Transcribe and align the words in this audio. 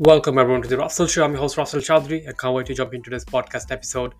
Welcome 0.00 0.38
everyone 0.38 0.60
to 0.62 0.68
the 0.68 0.76
Russell 0.76 1.06
Show. 1.06 1.24
I'm 1.24 1.30
your 1.30 1.40
host 1.42 1.56
Russell 1.56 1.78
Chaudhry. 1.78 2.28
I 2.28 2.32
can't 2.32 2.52
wait 2.52 2.66
to 2.66 2.74
jump 2.74 2.94
into 2.94 3.10
this 3.10 3.24
podcast 3.24 3.70
episode. 3.70 4.12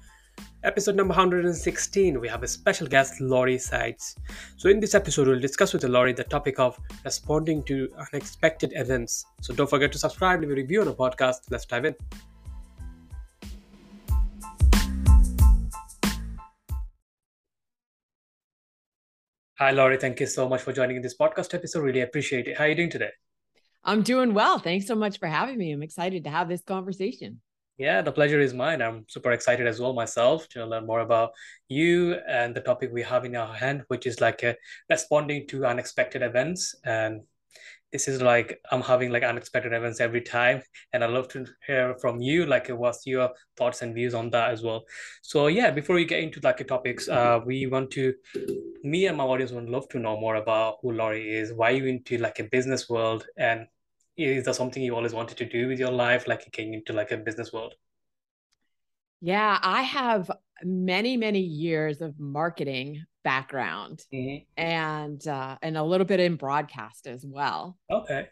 Episode 0.63 0.95
number 0.95 1.11
116, 1.11 2.21
we 2.21 2.29
have 2.29 2.45
a 2.45 2.47
special 2.47 2.87
guest, 2.87 3.21
Lori 3.21 3.57
Saitz. 3.57 4.15
So 4.57 4.69
in 4.69 4.79
this 4.79 4.95
episode, 4.95 5.27
we'll 5.27 5.41
discuss 5.41 5.73
with 5.73 5.83
Lori 5.83 6.13
the 6.13 6.23
topic 6.23 6.61
of 6.61 6.79
responding 7.05 7.65
to 7.65 7.89
unexpected 7.99 8.73
events. 8.77 9.27
So 9.41 9.53
don't 9.53 9.69
forget 9.69 9.91
to 9.91 9.99
subscribe, 9.99 10.43
leave 10.43 10.51
a 10.53 10.55
review 10.55 10.81
on 10.81 10.87
the 10.87 10.95
podcast. 10.95 11.39
Let's 11.51 11.67
dive 11.67 11.87
in. 11.87 11.97
Hi, 19.59 19.73
Lori. 19.73 19.97
Thank 19.97 20.21
you 20.21 20.27
so 20.27 20.49
much 20.49 20.63
for 20.63 20.73
joining 20.73 20.95
in 20.95 21.03
this 21.03 21.17
podcast 21.17 21.53
episode. 21.53 21.83
Really 21.83 22.03
appreciate 22.03 22.47
it. 22.47 22.59
How 22.59 22.63
are 22.63 22.69
you 22.69 22.77
doing 22.77 22.91
today? 22.91 23.11
I'm 23.85 24.03
doing 24.03 24.33
well. 24.33 24.59
Thanks 24.59 24.87
so 24.87 24.95
much 24.95 25.19
for 25.19 25.27
having 25.27 25.59
me. 25.59 25.73
I'm 25.73 25.83
excited 25.83 26.25
to 26.25 26.31
have 26.31 26.49
this 26.49 26.63
conversation. 26.63 27.41
Yeah, 27.77 28.03
the 28.03 28.13
pleasure 28.13 28.41
is 28.41 28.55
mine. 28.55 28.81
I'm 28.81 29.05
super 29.09 29.33
excited 29.33 29.67
as 29.67 29.81
well 29.81 29.93
myself 29.93 30.49
to 30.51 30.65
learn 30.65 30.87
more 30.87 31.01
about 31.01 31.33
you 31.69 32.15
and 32.29 32.55
the 32.55 32.61
topic 32.61 32.91
we 32.93 33.03
have 33.03 33.25
in 33.25 33.35
our 33.35 33.53
hand, 33.53 33.83
which 33.89 34.07
is 34.07 34.21
like 34.21 34.43
a, 34.45 34.57
responding 34.89 35.47
to 35.49 35.67
unexpected 35.67 36.23
events. 36.23 36.75
And 36.85 37.23
this 37.93 38.09
is 38.09 38.23
like 38.23 38.61
I'm 38.71 38.81
having 38.81 39.11
like 39.11 39.23
unexpected 39.23 39.73
events 39.73 40.01
every 40.01 40.21
time, 40.21 40.63
and 40.93 41.05
I'd 41.05 41.11
love 41.11 41.29
to 41.29 41.47
hear 41.67 41.95
from 42.01 42.21
you, 42.21 42.45
like 42.45 42.69
what's 42.69 43.07
your 43.07 43.31
thoughts 43.57 43.83
and 43.83 43.95
views 43.95 44.15
on 44.15 44.31
that 44.31 44.51
as 44.51 44.63
well. 44.63 44.85
So 45.23 45.47
yeah, 45.47 45.71
before 45.71 45.95
we 45.95 46.05
get 46.05 46.21
into 46.21 46.41
like 46.43 46.57
the 46.57 46.65
topics, 46.65 47.09
uh, 47.09 47.39
we 47.47 47.67
want 47.67 47.93
to, 47.93 48.15
me 48.83 49.07
and 49.07 49.17
my 49.17 49.25
audience 49.25 49.53
would 49.53 49.69
love 49.69 49.89
to 49.91 50.01
know 50.01 50.19
more 50.19 50.37
about 50.37 50.79
who 50.83 50.91
Lori 50.91 51.37
is, 51.37 51.53
why 51.53 51.71
you 51.71 51.87
into 51.87 52.19
like 52.19 52.41
a 52.41 52.45
business 52.45 52.89
world, 52.89 53.27
and 53.37 53.67
is 54.17 54.45
that 54.45 54.55
something 54.55 54.83
you 54.83 54.95
always 54.95 55.13
wanted 55.13 55.37
to 55.39 55.45
do 55.45 55.69
with 55.69 55.79
your 55.79 55.91
life, 55.91 56.27
like 56.27 56.51
getting 56.53 56.75
into 56.75 56.93
like 56.93 57.11
a 57.11 57.17
business 57.17 57.53
world? 57.53 57.75
Yeah, 59.21 59.59
I 59.63 59.83
have 59.83 60.31
many, 60.63 61.17
many 61.17 61.41
years 61.41 62.01
of 62.01 62.19
marketing 62.19 63.05
background 63.25 64.05
mm-hmm. 64.13 64.45
and 64.61 65.27
uh, 65.27 65.57
and 65.63 65.77
a 65.77 65.83
little 65.83 66.07
bit 66.07 66.21
in 66.21 66.37
broadcast 66.37 67.07
as 67.07 67.25
well. 67.27 67.79
Okay. 67.91 68.29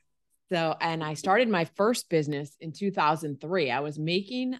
So, 0.52 0.76
and 0.80 1.02
I 1.02 1.14
started 1.14 1.48
my 1.48 1.64
first 1.64 2.10
business 2.10 2.54
in 2.60 2.72
2003. 2.72 3.70
I 3.70 3.80
was 3.80 3.98
making 3.98 4.54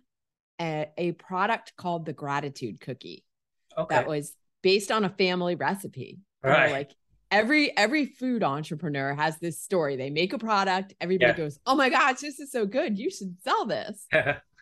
a, 0.58 0.88
a 0.96 1.12
product 1.12 1.74
called 1.76 2.06
the 2.06 2.14
gratitude 2.14 2.80
cookie. 2.80 3.24
Okay. 3.76 3.94
That 3.94 4.08
was 4.08 4.34
based 4.62 4.90
on 4.90 5.04
a 5.04 5.10
family 5.10 5.54
recipe. 5.54 6.20
Right. 6.42 6.72
Like 6.72 6.92
every 7.32 7.76
every 7.76 8.06
food 8.06 8.44
entrepreneur 8.44 9.14
has 9.14 9.38
this 9.38 9.60
story. 9.60 9.96
They 9.96 10.10
make 10.10 10.32
a 10.32 10.38
product, 10.38 10.94
everybody 11.00 11.32
yeah. 11.32 11.36
goes, 11.36 11.58
"Oh 11.66 11.74
my 11.74 11.88
gosh, 11.88 12.20
this 12.20 12.38
is 12.38 12.52
so 12.52 12.66
good! 12.66 12.98
You 12.98 13.10
should 13.10 13.36
sell 13.42 13.64
this." 13.64 14.06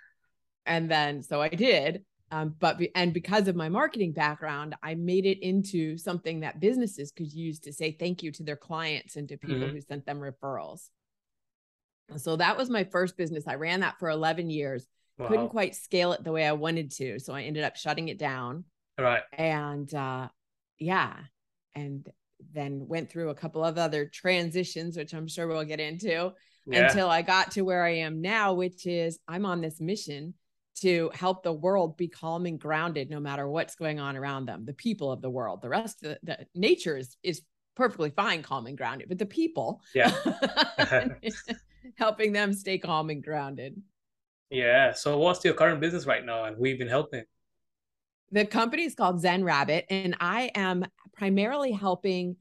and 0.67 0.91
then 0.91 1.23
so 1.23 1.43
I 1.43 1.49
did. 1.49 2.05
Um, 2.33 2.55
but 2.61 2.79
be, 2.79 2.95
and 2.95 3.13
because 3.13 3.49
of 3.49 3.57
my 3.57 3.69
marketing 3.69 4.13
background, 4.13 4.77
I 4.85 4.95
made 4.95 5.27
it 5.27 5.45
into 5.45 5.99
something 5.99 6.41
that 6.41 6.61
businesses 6.61 7.11
could 7.11 7.33
use 7.33 7.59
to 7.61 7.73
say 7.73 7.91
thank 7.91 8.23
you 8.23 8.31
to 8.33 8.45
their 8.45 8.57
clients 8.57 9.17
and 9.17 9.29
to 9.29 9.37
people 9.37 9.57
mm-hmm. 9.57 9.75
who 9.75 9.81
sent 9.81 10.07
them 10.07 10.21
referrals. 10.21 10.91
So 12.17 12.37
that 12.37 12.57
was 12.57 12.71
my 12.71 12.85
first 12.85 13.17
business. 13.17 13.49
I 13.49 13.57
ran 13.57 13.81
that 13.81 13.99
for 13.99 14.11
11 14.11 14.49
years. 14.49 14.87
Wow. 15.19 15.27
Couldn't 15.27 15.49
quite 15.49 15.75
scale 15.75 16.13
it 16.13 16.23
the 16.23 16.31
way 16.31 16.47
I 16.47 16.53
wanted 16.53 16.93
to, 16.93 17.19
so 17.19 17.35
I 17.35 17.43
ended 17.43 17.65
up 17.65 17.77
shutting 17.77 18.09
it 18.09 18.19
down. 18.19 18.65
Right. 18.97 19.23
And 19.33 19.93
uh, 19.93 20.29
yeah, 20.79 21.17
and 21.75 22.09
then 22.53 22.87
went 22.89 23.11
through 23.11 23.31
a 23.31 23.35
couple 23.35 23.65
of 23.65 23.79
other 23.79 24.07
transitions, 24.07 24.97
which 24.97 25.15
I'm 25.15 25.29
sure 25.29 25.47
we'll 25.47 25.65
get 25.65 25.81
into 25.81 26.33
yeah. 26.67 26.87
until 26.87 27.09
I 27.09 27.23
got 27.23 27.53
to 27.53 27.63
where 27.63 27.85
I 27.85 27.97
am 27.97 28.21
now, 28.21 28.55
which 28.55 28.87
is 28.87 29.19
I'm 29.29 29.47
on 29.47 29.61
this 29.61 29.81
mission 29.81 30.35
to 30.81 31.11
help 31.15 31.43
the 31.43 31.53
world 31.53 31.97
be 31.97 32.09
calm 32.09 32.47
and 32.47 32.59
grounded 32.59 33.11
no 33.11 33.21
matter 33.21 33.49
what's 33.49 33.75
going 33.75 34.01
on 34.01 34.17
around 34.17 34.47
them, 34.47 34.65
the 34.65 34.73
people 34.73 35.13
of 35.13 35.21
the 35.21 35.31
world. 35.31 35.61
The 35.63 35.69
rest 35.69 36.03
of 36.03 36.17
the, 36.23 36.37
the 36.37 36.47
nature 36.55 36.97
is, 36.97 37.17
is 37.23 37.43
perfectly 37.77 38.11
fine, 38.11 38.43
calm 38.43 38.67
and 38.67 38.79
grounded, 38.79 39.09
but 39.09 39.19
the 39.19 39.27
people, 39.27 39.83
yeah, 39.95 40.13
helping 41.97 42.33
them 42.33 42.53
stay 42.53 42.79
calm 42.79 43.11
and 43.11 43.23
grounded. 43.23 43.81
Yeah. 44.51 44.93
So, 44.93 45.19
what's 45.19 45.45
your 45.45 45.55
current 45.55 45.81
business 45.81 46.07
right 46.07 46.25
now, 46.25 46.45
and 46.45 46.57
we've 46.59 46.79
been 46.79 46.89
helping? 46.89 47.25
The 48.33 48.47
company 48.47 48.85
is 48.85 48.95
called 48.95 49.21
Zen 49.21 49.45
Rabbit, 49.45 49.87
and 49.91 50.17
I 50.21 50.51
am 50.55 50.85
primarily 51.15 51.73
helping 51.73 52.37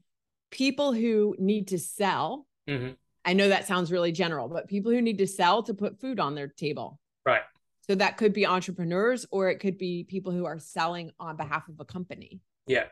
people 0.50 0.92
who 0.92 1.34
need 1.38 1.68
to 1.68 1.78
sell. 1.78 2.46
Mm-hmm. 2.68 2.92
I 3.24 3.32
know 3.32 3.48
that 3.48 3.66
sounds 3.66 3.92
really 3.92 4.12
general, 4.12 4.48
but 4.48 4.68
people 4.68 4.92
who 4.92 5.02
need 5.02 5.18
to 5.18 5.26
sell 5.26 5.62
to 5.64 5.74
put 5.74 6.00
food 6.00 6.20
on 6.20 6.34
their 6.34 6.48
table. 6.48 6.98
Right. 7.26 7.42
So 7.88 7.94
that 7.96 8.16
could 8.16 8.32
be 8.32 8.46
entrepreneurs 8.46 9.26
or 9.30 9.50
it 9.50 9.58
could 9.58 9.76
be 9.76 10.04
people 10.04 10.32
who 10.32 10.44
are 10.44 10.58
selling 10.58 11.10
on 11.18 11.36
behalf 11.36 11.68
of 11.68 11.74
a 11.80 11.84
company. 11.84 12.40
Yeah. 12.66 12.84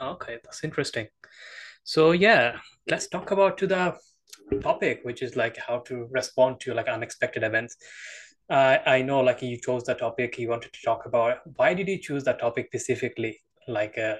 Okay, 0.00 0.38
that's 0.42 0.64
interesting. 0.64 1.08
So 1.84 2.12
yeah, 2.12 2.56
let's 2.88 3.08
talk 3.08 3.30
about 3.30 3.58
to 3.58 3.66
the 3.66 3.98
topic, 4.62 5.00
which 5.02 5.22
is 5.22 5.36
like 5.36 5.56
how 5.56 5.80
to 5.80 6.08
respond 6.10 6.60
to 6.60 6.74
like 6.74 6.88
unexpected 6.88 7.42
events. 7.42 7.76
Uh, 8.52 8.78
I 8.84 9.00
know 9.00 9.20
like 9.20 9.40
you 9.40 9.56
chose 9.56 9.84
the 9.84 9.94
topic 9.94 10.38
you 10.38 10.50
wanted 10.50 10.74
to 10.74 10.82
talk 10.84 11.06
about. 11.06 11.38
Why 11.56 11.72
did 11.72 11.88
you 11.88 11.98
choose 11.98 12.22
that 12.24 12.38
topic 12.38 12.66
specifically? 12.66 13.40
Like 13.66 13.96
uh, 13.96 14.16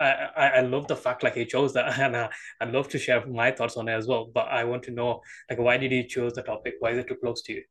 I, 0.00 0.50
I 0.56 0.60
love 0.62 0.88
the 0.88 0.96
fact 0.96 1.22
like 1.22 1.36
he 1.36 1.44
chose 1.46 1.72
that 1.74 1.96
and 2.00 2.16
uh, 2.16 2.28
I'd 2.60 2.72
love 2.72 2.88
to 2.88 2.98
share 2.98 3.24
my 3.26 3.52
thoughts 3.52 3.76
on 3.76 3.88
it 3.88 3.92
as 3.92 4.08
well. 4.08 4.28
But 4.34 4.48
I 4.48 4.64
want 4.64 4.82
to 4.84 4.90
know 4.90 5.20
like 5.48 5.60
why 5.60 5.76
did 5.76 5.92
he 5.92 6.04
choose 6.04 6.32
the 6.32 6.42
topic? 6.42 6.74
Why 6.80 6.90
is 6.90 6.98
it 6.98 7.06
too 7.06 7.14
close 7.14 7.42
to 7.42 7.52
you? 7.52 7.62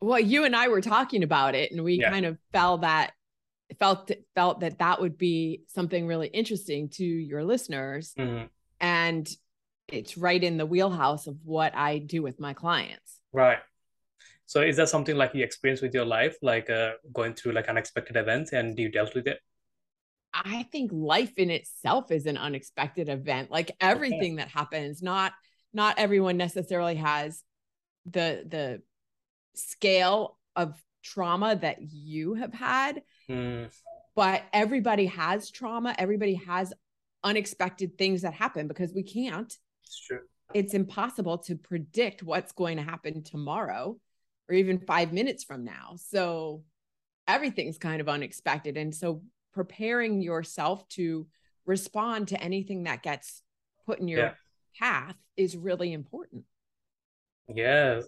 Well, 0.00 0.18
you 0.18 0.44
and 0.44 0.56
I 0.56 0.66
were 0.66 0.80
talking 0.80 1.22
about 1.22 1.54
it 1.54 1.70
and 1.70 1.84
we 1.84 2.00
yeah. 2.00 2.10
kind 2.10 2.26
of 2.26 2.36
felt 2.52 2.80
that 2.80 3.12
felt 3.78 4.10
felt 4.34 4.58
that 4.58 4.80
that 4.80 5.00
would 5.00 5.16
be 5.16 5.62
something 5.68 6.08
really 6.08 6.26
interesting 6.26 6.88
to 6.94 7.04
your 7.04 7.44
listeners. 7.44 8.12
Mm-hmm. 8.18 8.46
And 8.80 9.28
it's 9.86 10.18
right 10.18 10.42
in 10.42 10.56
the 10.56 10.66
wheelhouse 10.66 11.28
of 11.28 11.36
what 11.44 11.76
I 11.76 11.98
do 11.98 12.22
with 12.22 12.40
my 12.40 12.54
clients. 12.54 13.20
Right. 13.32 13.58
So 14.46 14.60
is 14.60 14.76
that 14.76 14.88
something 14.88 15.16
like 15.16 15.34
you 15.34 15.42
experience 15.42 15.80
with 15.80 15.94
your 15.94 16.04
life, 16.04 16.36
like 16.42 16.68
uh, 16.68 16.92
going 17.12 17.34
through 17.34 17.52
like 17.52 17.68
unexpected 17.68 18.16
events 18.16 18.52
and 18.52 18.78
you 18.78 18.90
dealt 18.90 19.14
with 19.14 19.26
it? 19.26 19.38
I 20.34 20.64
think 20.64 20.90
life 20.92 21.38
in 21.38 21.50
itself 21.50 22.10
is 22.10 22.26
an 22.26 22.36
unexpected 22.36 23.08
event. 23.08 23.50
Like 23.50 23.70
everything 23.80 24.34
okay. 24.34 24.42
that 24.42 24.48
happens, 24.48 25.02
not 25.02 25.32
not 25.72 25.98
everyone 25.98 26.36
necessarily 26.36 26.96
has 26.96 27.42
the 28.06 28.44
the 28.46 28.82
scale 29.54 30.38
of 30.56 30.80
trauma 31.02 31.56
that 31.56 31.78
you 31.80 32.34
have 32.34 32.52
had. 32.52 33.02
Mm. 33.28 33.72
But 34.16 34.42
everybody 34.52 35.06
has 35.06 35.50
trauma. 35.50 35.94
Everybody 35.98 36.34
has 36.34 36.72
unexpected 37.22 37.96
things 37.96 38.22
that 38.22 38.34
happen 38.34 38.68
because 38.68 38.92
we 38.92 39.02
can't. 39.02 39.52
It's 39.84 40.00
true. 40.00 40.20
It's 40.52 40.74
impossible 40.74 41.38
to 41.38 41.56
predict 41.56 42.22
what's 42.22 42.52
going 42.52 42.76
to 42.76 42.82
happen 42.82 43.22
tomorrow 43.22 43.96
or 44.48 44.54
even 44.54 44.78
5 44.78 45.12
minutes 45.12 45.44
from 45.44 45.64
now. 45.64 45.96
So 45.96 46.62
everything's 47.26 47.78
kind 47.78 48.00
of 48.00 48.08
unexpected 48.08 48.76
and 48.76 48.94
so 48.94 49.22
preparing 49.52 50.20
yourself 50.20 50.86
to 50.88 51.26
respond 51.66 52.28
to 52.28 52.42
anything 52.42 52.84
that 52.84 53.02
gets 53.02 53.42
put 53.86 53.98
in 53.98 54.08
your 54.08 54.18
yeah. 54.18 54.34
path 54.78 55.16
is 55.36 55.56
really 55.56 55.92
important 55.92 56.44
yeah 57.48 58.00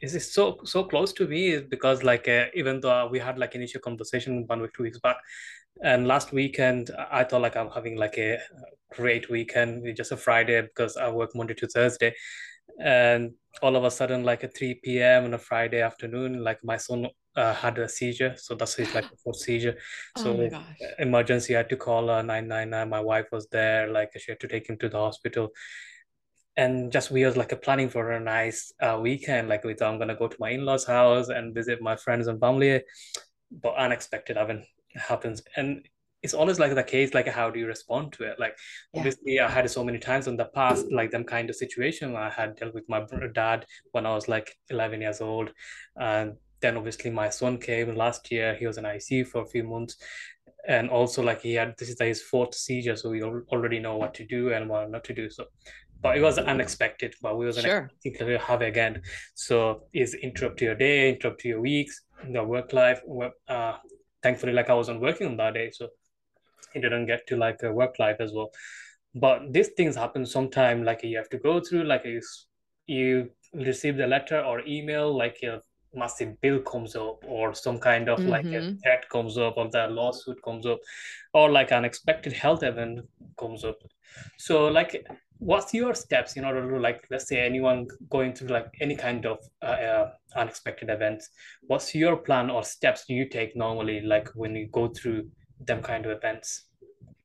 is 0.00 0.32
so 0.32 0.58
so 0.64 0.84
close 0.84 1.12
to 1.12 1.26
me 1.26 1.58
because 1.58 2.02
like 2.02 2.28
uh, 2.28 2.46
even 2.54 2.80
though 2.80 3.08
we 3.08 3.18
had 3.18 3.38
like 3.38 3.54
initial 3.54 3.80
conversation 3.80 4.44
one 4.46 4.60
week 4.60 4.72
two 4.74 4.82
weeks 4.82 4.98
back 4.98 5.16
and 5.82 6.08
last 6.08 6.32
weekend 6.32 6.90
i 7.10 7.22
thought 7.22 7.42
like 7.42 7.56
i'm 7.56 7.70
having 7.70 7.96
like 7.96 8.16
a 8.18 8.38
great 8.92 9.28
weekend 9.28 9.84
just 9.96 10.12
a 10.12 10.16
friday 10.16 10.62
because 10.62 10.96
i 10.96 11.08
work 11.08 11.34
monday 11.34 11.54
to 11.54 11.66
thursday 11.66 12.12
and 12.80 13.32
all 13.62 13.76
of 13.76 13.84
a 13.84 13.90
sudden 13.90 14.22
like 14.22 14.44
at 14.44 14.56
3 14.56 14.74
p.m 14.82 15.24
on 15.24 15.34
a 15.34 15.38
friday 15.38 15.80
afternoon 15.80 16.44
like 16.44 16.58
my 16.62 16.76
son 16.76 17.06
uh, 17.36 17.52
had 17.52 17.78
a 17.78 17.88
seizure. 17.88 18.34
So 18.36 18.54
that's 18.54 18.74
his 18.74 18.94
like 18.94 19.04
a 19.04 19.16
fourth 19.22 19.36
seizure. 19.36 19.76
Oh 20.16 20.22
so 20.22 20.50
oh 20.52 20.64
emergency 20.98 21.54
I 21.54 21.58
had 21.58 21.68
to 21.70 21.76
call 21.76 22.10
uh, 22.10 22.22
999 22.22 22.88
my 22.88 23.00
wife 23.00 23.26
was 23.30 23.46
there 23.48 23.88
like 23.88 24.10
she 24.18 24.30
had 24.30 24.40
to 24.40 24.48
take 24.48 24.68
him 24.68 24.78
to 24.78 24.88
the 24.88 24.98
hospital. 24.98 25.50
And 26.56 26.90
just 26.90 27.10
we 27.10 27.24
was 27.26 27.36
like 27.36 27.52
a 27.52 27.56
planning 27.56 27.90
for 27.90 28.12
a 28.12 28.20
nice 28.20 28.72
uh, 28.80 28.98
weekend. 29.00 29.48
Like 29.48 29.64
we 29.64 29.74
thought 29.74 29.92
i'm 29.92 29.98
gonna 29.98 30.16
go 30.16 30.28
to 30.28 30.36
my 30.40 30.50
in-laws 30.50 30.86
house 30.86 31.28
and 31.28 31.54
visit 31.54 31.82
my 31.82 31.96
friends 31.96 32.28
and 32.28 32.40
family. 32.40 32.82
But 33.50 33.76
unexpected 33.76 34.38
event 34.38 34.64
happens. 34.94 35.42
And 35.56 35.86
it's 36.22 36.34
always 36.34 36.58
like 36.58 36.74
the 36.74 36.82
case 36.82 37.14
like 37.14 37.28
how 37.28 37.50
do 37.50 37.58
you 37.58 37.66
respond 37.66 38.12
to 38.12 38.24
it 38.24 38.38
like 38.38 38.56
yeah. 38.92 39.00
obviously 39.00 39.40
i 39.40 39.48
had 39.48 39.70
so 39.70 39.84
many 39.84 39.98
times 39.98 40.26
in 40.26 40.36
the 40.36 40.44
past 40.46 40.86
like 40.90 41.10
them 41.10 41.24
kind 41.24 41.50
of 41.50 41.56
situation 41.56 42.16
i 42.16 42.30
had 42.30 42.56
dealt 42.56 42.74
with 42.74 42.88
my 42.88 43.04
dad 43.34 43.64
when 43.92 44.06
i 44.06 44.14
was 44.14 44.28
like 44.28 44.56
11 44.70 45.00
years 45.00 45.20
old 45.20 45.52
and 45.96 46.34
then 46.60 46.76
obviously 46.76 47.10
my 47.10 47.28
son 47.28 47.58
came 47.58 47.94
last 47.94 48.30
year 48.30 48.54
he 48.54 48.66
was 48.66 48.78
in 48.78 48.84
icu 48.84 49.26
for 49.26 49.42
a 49.42 49.46
few 49.46 49.62
months 49.62 49.96
and 50.68 50.90
also 50.90 51.22
like 51.22 51.42
he 51.42 51.54
had 51.54 51.74
this 51.78 51.88
is 51.88 52.00
his 52.00 52.22
fourth 52.22 52.54
seizure 52.54 52.96
so 52.96 53.10
we 53.10 53.22
already 53.22 53.78
know 53.78 53.96
what 53.96 54.14
to 54.14 54.26
do 54.26 54.52
and 54.52 54.68
what 54.68 54.90
not 54.90 55.04
to 55.04 55.14
do 55.14 55.30
so 55.30 55.44
but 56.02 56.16
it 56.16 56.22
was 56.22 56.38
unexpected. 56.38 57.14
But 57.22 57.36
we 57.36 57.46
was 57.46 57.58
sure. 57.58 57.90
to 58.04 58.38
have 58.38 58.62
again. 58.62 59.02
So 59.34 59.84
is 59.92 60.14
interrupt 60.14 60.60
your 60.60 60.74
day, 60.74 61.10
interrupt 61.10 61.44
your 61.44 61.60
weeks, 61.60 62.02
the 62.32 62.42
work 62.44 62.72
life. 62.72 63.00
Uh, 63.48 63.76
thankfully, 64.22 64.52
like 64.52 64.70
I 64.70 64.74
wasn't 64.74 65.00
working 65.00 65.26
on 65.26 65.36
that 65.38 65.54
day, 65.54 65.70
so 65.72 65.88
it 66.76 66.80
didn't 66.80 67.06
get 67.06 67.26
to 67.28 67.36
like 67.36 67.62
a 67.62 67.72
work 67.72 67.98
life 67.98 68.16
as 68.20 68.32
well. 68.32 68.50
But 69.14 69.52
these 69.52 69.68
things 69.76 69.96
happen 69.96 70.26
sometime. 70.26 70.84
Like 70.84 71.02
you 71.02 71.16
have 71.16 71.30
to 71.30 71.38
go 71.38 71.60
through, 71.60 71.84
like 71.84 72.04
you 72.04 72.20
you 72.86 73.30
receive 73.54 73.96
the 73.96 74.06
letter 74.06 74.40
or 74.40 74.60
email, 74.66 75.16
like 75.16 75.38
a 75.42 75.60
massive 75.94 76.38
bill 76.40 76.60
comes 76.60 76.94
up, 76.94 77.24
or 77.26 77.54
some 77.54 77.78
kind 77.78 78.08
of 78.08 78.18
mm-hmm. 78.18 78.28
like 78.28 78.44
a 78.44 78.60
mm-hmm. 78.60 78.76
threat 78.82 79.08
comes 79.08 79.38
up, 79.38 79.54
or 79.56 79.68
the 79.70 79.86
lawsuit 79.88 80.42
comes 80.44 80.66
up, 80.66 80.78
or 81.32 81.50
like 81.50 81.72
unexpected 81.72 82.32
health 82.32 82.62
event 82.62 83.00
comes 83.38 83.64
up. 83.64 83.78
So 84.38 84.68
like 84.68 85.06
what's 85.38 85.74
your 85.74 85.94
steps 85.94 86.36
in 86.36 86.44
order 86.44 86.68
to 86.70 86.78
like 86.78 87.04
let's 87.10 87.28
say 87.28 87.40
anyone 87.40 87.86
going 88.08 88.32
through 88.32 88.48
like 88.48 88.68
any 88.80 88.96
kind 88.96 89.26
of 89.26 89.38
uh, 89.62 89.66
uh, 89.66 90.10
unexpected 90.34 90.88
events 90.88 91.28
what's 91.66 91.94
your 91.94 92.16
plan 92.16 92.48
or 92.48 92.62
steps 92.62 93.04
do 93.06 93.14
you 93.14 93.28
take 93.28 93.54
normally 93.54 94.00
like 94.00 94.28
when 94.34 94.54
you 94.54 94.66
go 94.72 94.88
through 94.88 95.28
them 95.60 95.82
kind 95.82 96.04
of 96.04 96.12
events 96.12 96.64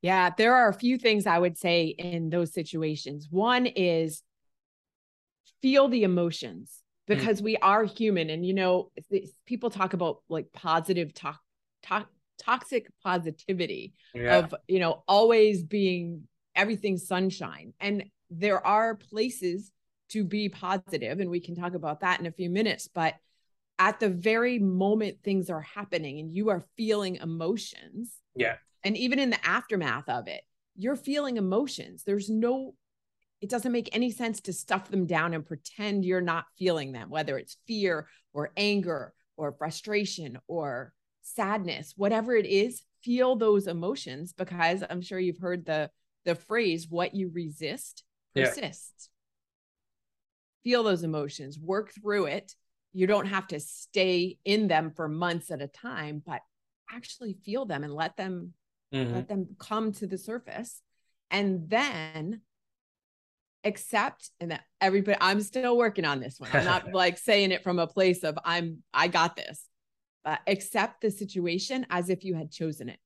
yeah 0.01 0.30
there 0.38 0.56
are 0.56 0.69
a 0.69 0.74
few 0.74 0.98
things 0.98 1.28
i 1.28 1.38
would 1.38 1.57
say 1.57 1.86
in 1.86 2.30
those 2.30 2.54
situations 2.54 3.28
one 3.30 3.66
is 3.66 4.24
feel 5.62 5.88
the 5.88 6.04
emotions 6.04 6.80
mm. 7.10 7.16
because 7.16 7.42
mm. 7.42 7.45
we 7.45 7.57
are 7.57 7.83
human 7.83 8.30
and 8.30 8.45
you 8.45 8.54
know 8.54 8.92
people 9.45 9.69
talk 9.69 9.94
about 9.94 10.22
like 10.30 10.51
positive 10.54 11.13
talk, 11.13 11.39
talk 11.83 12.07
toxic 12.39 12.88
positivity 13.04 13.94
yeah. 14.16 14.39
of 14.39 14.56
you 14.68 14.80
know 14.80 15.04
always 15.07 15.63
being 15.63 16.24
everything 16.56 16.98
sunshine. 16.98 17.74
And 17.80 18.06
there 18.30 18.66
are 18.66 18.95
places 18.95 19.72
to 20.10 20.24
be 20.24 20.50
positive, 20.50 21.19
and 21.19 21.30
we 21.30 21.39
can 21.39 21.56
talk 21.56 21.74
about 21.74 22.01
that 22.01 22.19
in 22.19 22.25
a 22.25 22.31
few 22.31 22.50
minutes. 22.50 22.89
But 22.94 23.16
at 23.81 24.00
the 24.00 24.10
very 24.10 24.60
moment 24.60 25.18
things 25.24 25.50
are 25.50 25.62
happening 25.62 26.19
and 26.19 26.31
you 26.31 26.50
are 26.50 26.63
feeling 26.78 27.16
emotions. 27.16 28.13
Yeah. 28.36 28.57
And 28.83 28.95
even 28.95 29.18
in 29.18 29.31
the 29.31 29.44
aftermath 29.44 30.07
of 30.07 30.28
it, 30.28 30.44
you're 30.75 30.95
feeling 30.95 31.38
emotions. 31.38 32.04
There's 32.04 32.30
no, 32.30 32.75
it 33.42 33.50
doesn't 33.50 33.72
make 33.72 33.89
any 33.92 34.12
sense 34.12 34.39
to 34.42 34.54
stuff 34.54 34.92
them 34.92 35.07
down 35.07 35.33
and 35.33 35.44
pretend 35.44 36.06
you're 36.06 36.22
not 36.22 36.45
feeling 36.60 36.92
them, 36.92 37.10
whether 37.10 37.39
it's 37.39 37.57
fear 37.66 38.07
or 38.33 38.51
anger 38.56 39.16
or 39.36 39.54
frustration 39.54 40.38
or 40.48 40.94
sadness, 41.24 41.95
whatever 41.98 42.36
it 42.36 42.45
is, 42.45 42.84
feel 43.04 43.36
those 43.36 43.66
emotions 43.66 44.31
because 44.31 44.84
I'm 44.88 45.01
sure 45.01 45.18
you've 45.18 45.39
heard 45.39 45.66
the 45.66 45.89
the 46.24 46.36
phrase 46.36 46.86
what 46.88 47.16
you 47.16 47.31
resist 47.34 48.04
persists. 48.36 49.10
Yeah. 50.66 50.72
Feel 50.72 50.84
those 50.84 51.01
emotions, 51.01 51.57
work 51.57 51.92
through 52.00 52.25
it. 52.25 52.54
You 52.94 53.08
don't 53.08 53.28
have 53.28 53.48
to 53.48 53.60
stay 53.60 54.38
in 54.46 54.68
them 54.68 54.92
for 54.96 55.08
months 55.08 55.52
at 55.52 55.62
a 55.62 55.68
time, 55.68 56.22
but 56.26 56.42
actually 56.92 57.38
feel 57.46 57.66
them 57.66 57.84
and 57.84 57.94
let 57.94 58.18
them 58.18 58.54
mm-hmm. 58.94 59.14
let 59.14 59.28
them 59.28 59.56
come 59.60 59.92
to 59.94 60.08
the 60.08 60.18
surface. 60.18 60.82
And 61.30 61.70
then 61.70 62.42
accept 63.64 64.32
and 64.40 64.52
that 64.52 64.62
everybody 64.82 65.18
I'm 65.22 65.42
still 65.42 65.78
working 65.78 66.06
on 66.06 66.20
this 66.20 66.40
one. 66.40 66.50
I'm 66.54 66.66
not 66.66 66.92
like 66.94 67.18
saying 67.18 67.52
it 67.52 67.64
from 67.64 67.80
a 67.80 67.88
place 67.88 68.24
of 68.24 68.38
I'm 68.44 68.84
I 68.94 69.08
got 69.08 69.36
this. 69.36 69.68
But 70.24 70.40
accept 70.46 71.02
the 71.02 71.10
situation 71.10 71.86
as 71.90 72.10
if 72.10 72.24
you 72.24 72.36
had 72.36 72.52
chosen 72.52 72.90
it. 72.90 73.00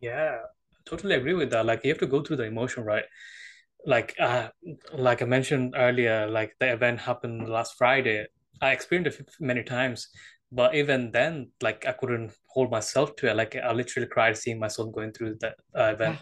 Yeah 0.00 0.36
totally 0.84 1.14
agree 1.14 1.34
with 1.34 1.50
that. 1.50 1.66
Like 1.66 1.84
you 1.84 1.90
have 1.90 1.98
to 1.98 2.06
go 2.06 2.22
through 2.22 2.36
the 2.36 2.44
emotion, 2.44 2.84
right? 2.84 3.04
Like 3.86 4.14
uh, 4.18 4.48
like 4.92 5.22
I 5.22 5.26
mentioned 5.26 5.74
earlier, 5.76 6.26
like 6.28 6.54
the 6.58 6.72
event 6.72 7.00
happened 7.00 7.48
last 7.48 7.76
Friday. 7.76 8.26
I 8.64 8.72
experienced 8.72 9.20
it 9.20 9.30
many 9.40 9.62
times, 9.62 10.08
but 10.50 10.74
even 10.74 11.10
then, 11.10 11.50
like 11.60 11.86
I 11.86 11.92
couldn't 11.92 12.32
hold 12.48 12.70
myself 12.70 13.14
to 13.16 13.30
it. 13.30 13.36
Like 13.36 13.56
I 13.56 13.72
literally 13.72 14.08
cried 14.08 14.38
seeing 14.38 14.58
my 14.58 14.68
son 14.68 14.90
going 14.90 15.12
through 15.12 15.36
that 15.42 15.56
uh, 15.78 15.92
event. 15.96 16.18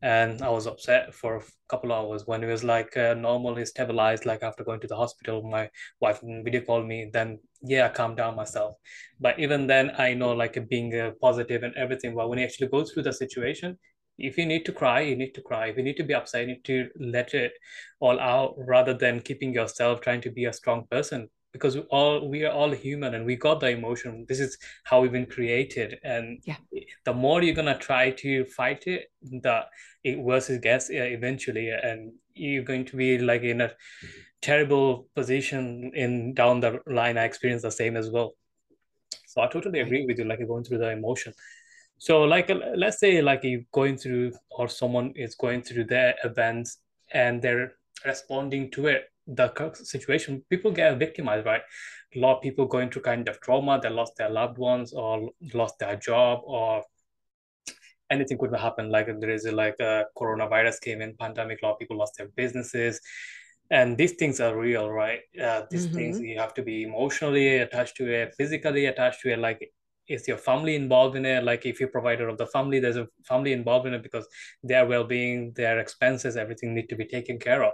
And 0.00 0.42
I 0.42 0.48
was 0.48 0.66
upset 0.66 1.14
for 1.14 1.36
a 1.36 1.42
couple 1.68 1.92
of 1.92 1.98
hours 1.98 2.26
when 2.26 2.42
it 2.42 2.46
was 2.46 2.64
like 2.64 2.96
uh, 2.96 3.14
normally 3.14 3.66
stabilized. 3.66 4.24
Like 4.24 4.42
after 4.42 4.64
going 4.64 4.80
to 4.80 4.86
the 4.86 4.96
hospital, 4.96 5.42
my 5.42 5.68
wife 6.00 6.20
video 6.22 6.62
called 6.62 6.86
me. 6.86 7.10
Then 7.12 7.38
yeah, 7.62 7.86
I 7.86 7.88
calmed 7.90 8.16
down 8.16 8.34
myself. 8.36 8.76
But 9.20 9.38
even 9.38 9.66
then, 9.66 9.92
I 9.98 10.14
know 10.14 10.32
like 10.32 10.58
being 10.70 10.98
uh, 10.98 11.12
positive 11.20 11.62
and 11.64 11.74
everything. 11.74 12.14
But 12.14 12.28
when 12.30 12.38
you 12.38 12.46
actually 12.46 12.68
go 12.68 12.84
through 12.84 13.02
the 13.02 13.12
situation, 13.12 13.78
if 14.18 14.38
you 14.38 14.46
need 14.46 14.64
to 14.66 14.72
cry, 14.72 15.00
you 15.00 15.16
need 15.16 15.34
to 15.34 15.42
cry. 15.42 15.66
If 15.66 15.76
you 15.76 15.82
need 15.82 15.98
to 15.98 16.04
be 16.04 16.14
upset, 16.14 16.42
you 16.42 16.54
need 16.54 16.64
to 16.64 16.88
let 16.98 17.34
it 17.34 17.52
all 18.00 18.18
out 18.20 18.54
rather 18.56 18.94
than 18.94 19.20
keeping 19.20 19.52
yourself 19.52 20.00
trying 20.00 20.22
to 20.22 20.30
be 20.30 20.46
a 20.46 20.52
strong 20.52 20.86
person 20.90 21.28
because 21.54 21.76
we 21.76 21.82
all 21.82 22.28
we 22.28 22.44
are 22.44 22.52
all 22.52 22.72
human 22.72 23.14
and 23.14 23.24
we 23.24 23.36
got 23.36 23.60
the 23.60 23.68
emotion. 23.68 24.26
This 24.28 24.40
is 24.40 24.58
how 24.82 25.00
we've 25.00 25.12
been 25.12 25.24
created. 25.24 25.98
And 26.02 26.40
yeah. 26.44 26.56
the 27.04 27.14
more 27.14 27.42
you're 27.42 27.54
gonna 27.54 27.78
try 27.78 28.10
to 28.10 28.44
fight 28.44 28.88
it 28.88 29.04
the 29.22 29.64
it 30.02 30.18
worse 30.18 30.50
it 30.50 30.62
gets 30.62 30.90
eventually. 30.90 31.70
And 31.70 32.12
you're 32.34 32.64
going 32.64 32.84
to 32.86 32.96
be 32.96 33.18
like 33.18 33.42
in 33.42 33.60
a 33.60 33.72
terrible 34.42 35.06
position 35.14 35.92
in 35.94 36.34
down 36.34 36.58
the 36.58 36.80
line. 36.88 37.16
I 37.16 37.24
experienced 37.24 37.62
the 37.62 37.70
same 37.70 37.96
as 37.96 38.10
well. 38.10 38.32
So 39.26 39.40
i 39.40 39.46
totally 39.46 39.80
agree 39.80 40.04
with 40.06 40.18
you 40.18 40.24
like 40.24 40.46
going 40.46 40.64
through 40.64 40.78
the 40.78 40.90
emotion. 40.90 41.32
So 41.98 42.24
like 42.24 42.50
let's 42.76 42.98
say 42.98 43.22
like 43.22 43.44
you 43.44 43.64
going 43.70 43.96
through 43.96 44.32
or 44.50 44.66
someone 44.66 45.12
is 45.14 45.36
going 45.36 45.62
through 45.62 45.84
their 45.84 46.16
events 46.24 46.78
and 47.12 47.40
they're 47.40 47.74
responding 48.04 48.72
to 48.72 48.88
it 48.88 49.04
the 49.26 49.72
situation, 49.74 50.44
people 50.50 50.70
get 50.70 50.98
victimized, 50.98 51.46
right? 51.46 51.62
A 52.14 52.18
lot 52.18 52.36
of 52.36 52.42
people 52.42 52.66
going 52.66 52.90
through 52.90 53.02
kind 53.02 53.28
of 53.28 53.40
trauma, 53.40 53.80
they 53.80 53.90
lost 53.90 54.16
their 54.16 54.30
loved 54.30 54.58
ones 54.58 54.92
or 54.92 55.30
lost 55.52 55.78
their 55.78 55.96
job 55.96 56.40
or 56.44 56.82
anything 58.10 58.38
could 58.38 58.54
happen. 58.54 58.90
Like 58.90 59.08
there 59.20 59.30
is 59.30 59.46
a, 59.46 59.52
like 59.52 59.76
a 59.80 60.04
coronavirus 60.16 60.80
came 60.80 61.00
in, 61.00 61.16
pandemic, 61.16 61.60
a 61.62 61.66
lot 61.66 61.72
of 61.72 61.78
people 61.78 61.96
lost 61.96 62.14
their 62.18 62.28
businesses. 62.36 63.00
And 63.70 63.96
these 63.96 64.12
things 64.12 64.40
are 64.40 64.56
real, 64.56 64.90
right? 64.90 65.20
Uh, 65.40 65.62
these 65.70 65.86
mm-hmm. 65.86 65.96
things 65.96 66.20
you 66.20 66.38
have 66.38 66.54
to 66.54 66.62
be 66.62 66.82
emotionally 66.82 67.58
attached 67.58 67.96
to 67.96 68.12
it, 68.12 68.34
physically 68.36 68.86
attached 68.86 69.22
to 69.22 69.32
it. 69.32 69.38
Like 69.38 69.72
is 70.06 70.28
your 70.28 70.36
family 70.36 70.74
involved 70.74 71.16
in 71.16 71.24
it 71.24 71.44
like 71.44 71.64
if 71.64 71.80
you're 71.80 71.88
provider 71.88 72.28
of 72.28 72.36
the 72.36 72.46
family 72.48 72.78
there's 72.78 72.96
a 72.96 73.08
family 73.24 73.52
involved 73.52 73.86
in 73.86 73.94
it 73.94 74.02
because 74.02 74.26
their 74.62 74.86
well-being 74.86 75.52
their 75.56 75.78
expenses 75.78 76.36
everything 76.36 76.74
need 76.74 76.88
to 76.88 76.96
be 76.96 77.06
taken 77.06 77.38
care 77.38 77.64
of 77.64 77.72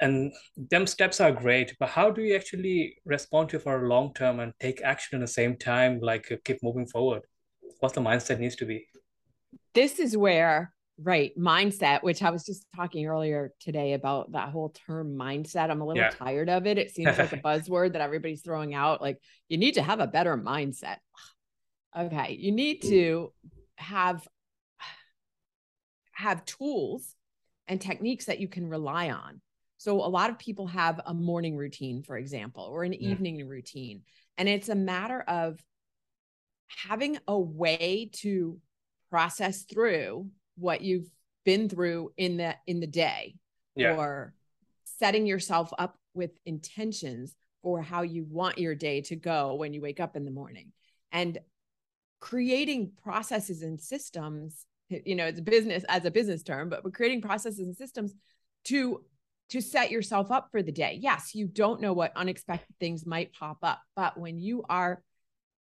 and 0.00 0.32
them 0.56 0.86
steps 0.86 1.20
are 1.20 1.32
great 1.32 1.74
but 1.78 1.88
how 1.88 2.10
do 2.10 2.22
you 2.22 2.34
actually 2.34 2.96
respond 3.04 3.48
to 3.48 3.58
for 3.58 3.84
a 3.84 3.88
long 3.88 4.12
term 4.14 4.40
and 4.40 4.52
take 4.60 4.82
action 4.82 5.16
at 5.16 5.20
the 5.20 5.32
same 5.32 5.56
time 5.56 5.98
like 6.00 6.30
uh, 6.30 6.36
keep 6.44 6.62
moving 6.62 6.86
forward? 6.86 7.22
What 7.80 7.94
the 7.94 8.00
mindset 8.00 8.38
needs 8.38 8.56
to 8.56 8.66
be? 8.66 8.86
This 9.74 9.98
is 9.98 10.16
where 10.16 10.72
right 10.98 11.38
mindset 11.38 12.02
which 12.02 12.22
i 12.22 12.30
was 12.30 12.42
just 12.42 12.64
talking 12.74 13.04
earlier 13.04 13.52
today 13.60 13.92
about 13.92 14.32
that 14.32 14.48
whole 14.48 14.70
term 14.86 15.14
mindset. 15.14 15.70
I'm 15.70 15.82
a 15.82 15.86
little 15.86 16.02
yeah. 16.02 16.10
tired 16.10 16.48
of 16.48 16.66
it. 16.66 16.78
It 16.78 16.94
seems 16.94 17.18
like 17.18 17.32
a 17.32 17.36
buzzword 17.44 17.92
that 17.92 18.00
everybody's 18.00 18.40
throwing 18.40 18.74
out 18.74 19.02
like 19.02 19.18
you 19.48 19.58
need 19.58 19.74
to 19.74 19.82
have 19.82 20.00
a 20.00 20.06
better 20.06 20.36
mindset. 20.36 20.96
Okay 21.98 22.36
you 22.38 22.52
need 22.52 22.82
to 22.82 23.32
have 23.76 24.26
have 26.12 26.44
tools 26.44 27.14
and 27.68 27.80
techniques 27.80 28.26
that 28.26 28.38
you 28.38 28.48
can 28.48 28.68
rely 28.68 29.10
on 29.10 29.40
so 29.78 30.04
a 30.04 30.08
lot 30.08 30.30
of 30.30 30.38
people 30.38 30.66
have 30.68 31.00
a 31.06 31.14
morning 31.14 31.56
routine, 31.56 32.02
for 32.02 32.16
example, 32.16 32.64
or 32.64 32.84
an 32.84 32.92
yeah. 32.92 33.10
evening 33.10 33.46
routine. 33.46 34.02
And 34.38 34.48
it's 34.48 34.68
a 34.68 34.74
matter 34.74 35.20
of 35.20 35.62
having 36.68 37.18
a 37.28 37.38
way 37.38 38.10
to 38.12 38.58
process 39.10 39.62
through 39.64 40.28
what 40.56 40.80
you've 40.80 41.08
been 41.44 41.68
through 41.68 42.12
in 42.16 42.36
the 42.38 42.56
in 42.66 42.80
the 42.80 42.86
day 42.86 43.36
yeah. 43.76 43.94
or 43.94 44.34
setting 44.84 45.26
yourself 45.26 45.72
up 45.78 45.96
with 46.14 46.32
intentions 46.44 47.34
for 47.62 47.82
how 47.82 48.02
you 48.02 48.24
want 48.28 48.58
your 48.58 48.74
day 48.74 49.00
to 49.02 49.14
go 49.14 49.54
when 49.54 49.72
you 49.72 49.80
wake 49.80 50.00
up 50.00 50.16
in 50.16 50.24
the 50.24 50.30
morning 50.30 50.72
and 51.12 51.38
creating 52.20 52.90
processes 53.02 53.62
and 53.62 53.80
systems 53.80 54.66
you 54.88 55.14
know 55.14 55.26
it's 55.26 55.38
a 55.38 55.42
business 55.42 55.84
as 55.88 56.04
a 56.04 56.10
business 56.10 56.42
term 56.42 56.68
but 56.68 56.84
we're 56.84 56.90
creating 56.90 57.20
processes 57.20 57.60
and 57.60 57.76
systems 57.76 58.14
to 58.64 59.02
to 59.50 59.60
set 59.60 59.90
yourself 59.90 60.30
up 60.30 60.48
for 60.50 60.62
the 60.62 60.72
day. 60.72 60.98
Yes, 61.00 61.34
you 61.34 61.46
don't 61.46 61.80
know 61.80 61.92
what 61.92 62.16
unexpected 62.16 62.74
things 62.80 63.06
might 63.06 63.32
pop 63.32 63.58
up, 63.62 63.80
but 63.94 64.18
when 64.18 64.38
you 64.38 64.64
are 64.68 65.02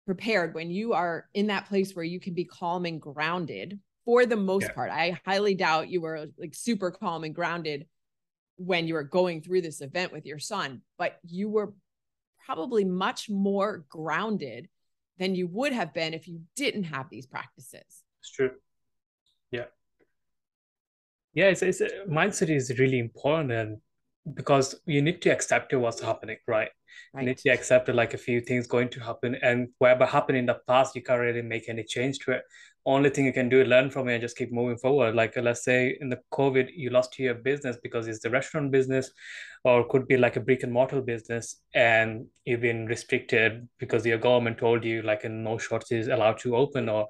prepared, 0.06 0.54
when 0.54 0.70
you 0.70 0.94
are 0.94 1.28
in 1.34 1.48
that 1.48 1.68
place 1.68 1.96
where 1.96 2.06
you 2.06 2.20
can 2.20 2.34
be 2.34 2.46
calm 2.46 2.86
and 2.86 3.02
grounded, 3.02 3.80
for 4.06 4.26
the 4.26 4.36
most 4.36 4.64
yeah. 4.64 4.72
part, 4.72 4.92
I 4.92 5.20
highly 5.26 5.54
doubt 5.54 5.90
you 5.90 6.02
were 6.02 6.28
like 6.38 6.56
super 6.56 6.90
calm 6.90 7.24
and 7.24 7.36
grounded 7.36 7.86
when 8.58 8.88
you 8.88 8.96
were 8.96 9.04
going 9.04 9.42
through 9.42 9.62
this 9.62 9.82
event 9.82 10.12
with 10.12 10.26
your 10.26 10.40
son, 10.40 10.82
but 10.98 11.20
you 11.24 11.48
were 11.48 11.74
probably 12.46 12.84
much 12.84 13.30
more 13.30 13.86
grounded 13.88 14.68
than 15.20 15.36
you 15.36 15.48
would 15.48 15.74
have 15.74 15.94
been 15.94 16.14
if 16.14 16.28
you 16.28 16.42
didn't 16.56 16.86
have 16.86 17.10
these 17.10 17.28
practices. 17.28 18.04
It's 18.22 18.32
true. 18.32 18.52
Yeah. 21.34 21.48
It's, 21.48 21.62
it's 21.62 21.82
mindset 22.10 22.50
is 22.50 22.78
really 22.80 23.00
important 23.00 23.52
and 23.52 23.78
because 24.34 24.76
you 24.86 25.02
need 25.02 25.22
to 25.22 25.30
accept 25.30 25.74
what's 25.74 26.02
happening, 26.02 26.38
right? 26.48 26.70
right? 27.14 27.22
You 27.22 27.28
need 27.30 27.38
to 27.40 27.50
accept 27.50 27.90
like 27.90 28.14
a 28.14 28.18
few 28.18 28.42
things 28.42 28.68
going 28.68 28.90
to 28.90 29.00
happen, 29.00 29.36
and 29.42 29.70
whatever 29.78 30.06
happened 30.06 30.38
in 30.38 30.46
the 30.46 30.60
past, 30.68 30.96
you 30.96 31.02
can't 31.02 31.22
really 31.22 31.42
make 31.42 31.70
any 31.70 31.84
change 31.84 32.20
to 32.20 32.32
it. 32.34 32.44
Only 32.86 33.10
thing 33.10 33.26
you 33.26 33.34
can 33.34 33.50
do 33.50 33.62
is 33.62 33.68
learn 33.68 33.92
from 33.92 34.08
it 34.08 34.14
and 34.14 34.22
just 34.22 34.38
keep 34.38 34.52
moving 34.52 34.78
forward. 34.78 35.16
Like 35.16 35.38
uh, 35.38 35.42
let's 35.42 35.64
say 35.64 35.98
in 36.00 36.10
the 36.10 36.20
COVID, 36.34 36.70
you 36.74 36.90
lost 36.90 37.18
your 37.20 37.36
business 37.36 37.78
because 37.82 38.08
it's 38.08 38.22
the 38.22 38.30
restaurant 38.30 38.72
business, 38.72 39.12
or 39.64 39.88
could 39.88 40.08
be 40.08 40.18
like 40.18 40.36
a 40.36 40.42
brick 40.42 40.64
and 40.64 40.74
mortar 40.74 41.02
business, 41.02 41.62
and 41.74 42.26
you've 42.46 42.62
been 42.62 42.86
restricted 42.86 43.68
because 43.80 44.06
your 44.06 44.18
government 44.18 44.58
told 44.58 44.84
you 44.84 45.02
like 45.02 45.24
no 45.26 45.58
shops 45.58 45.92
is 45.92 46.08
allowed 46.08 46.40
to 46.40 46.56
open 46.56 46.90
or 46.90 47.08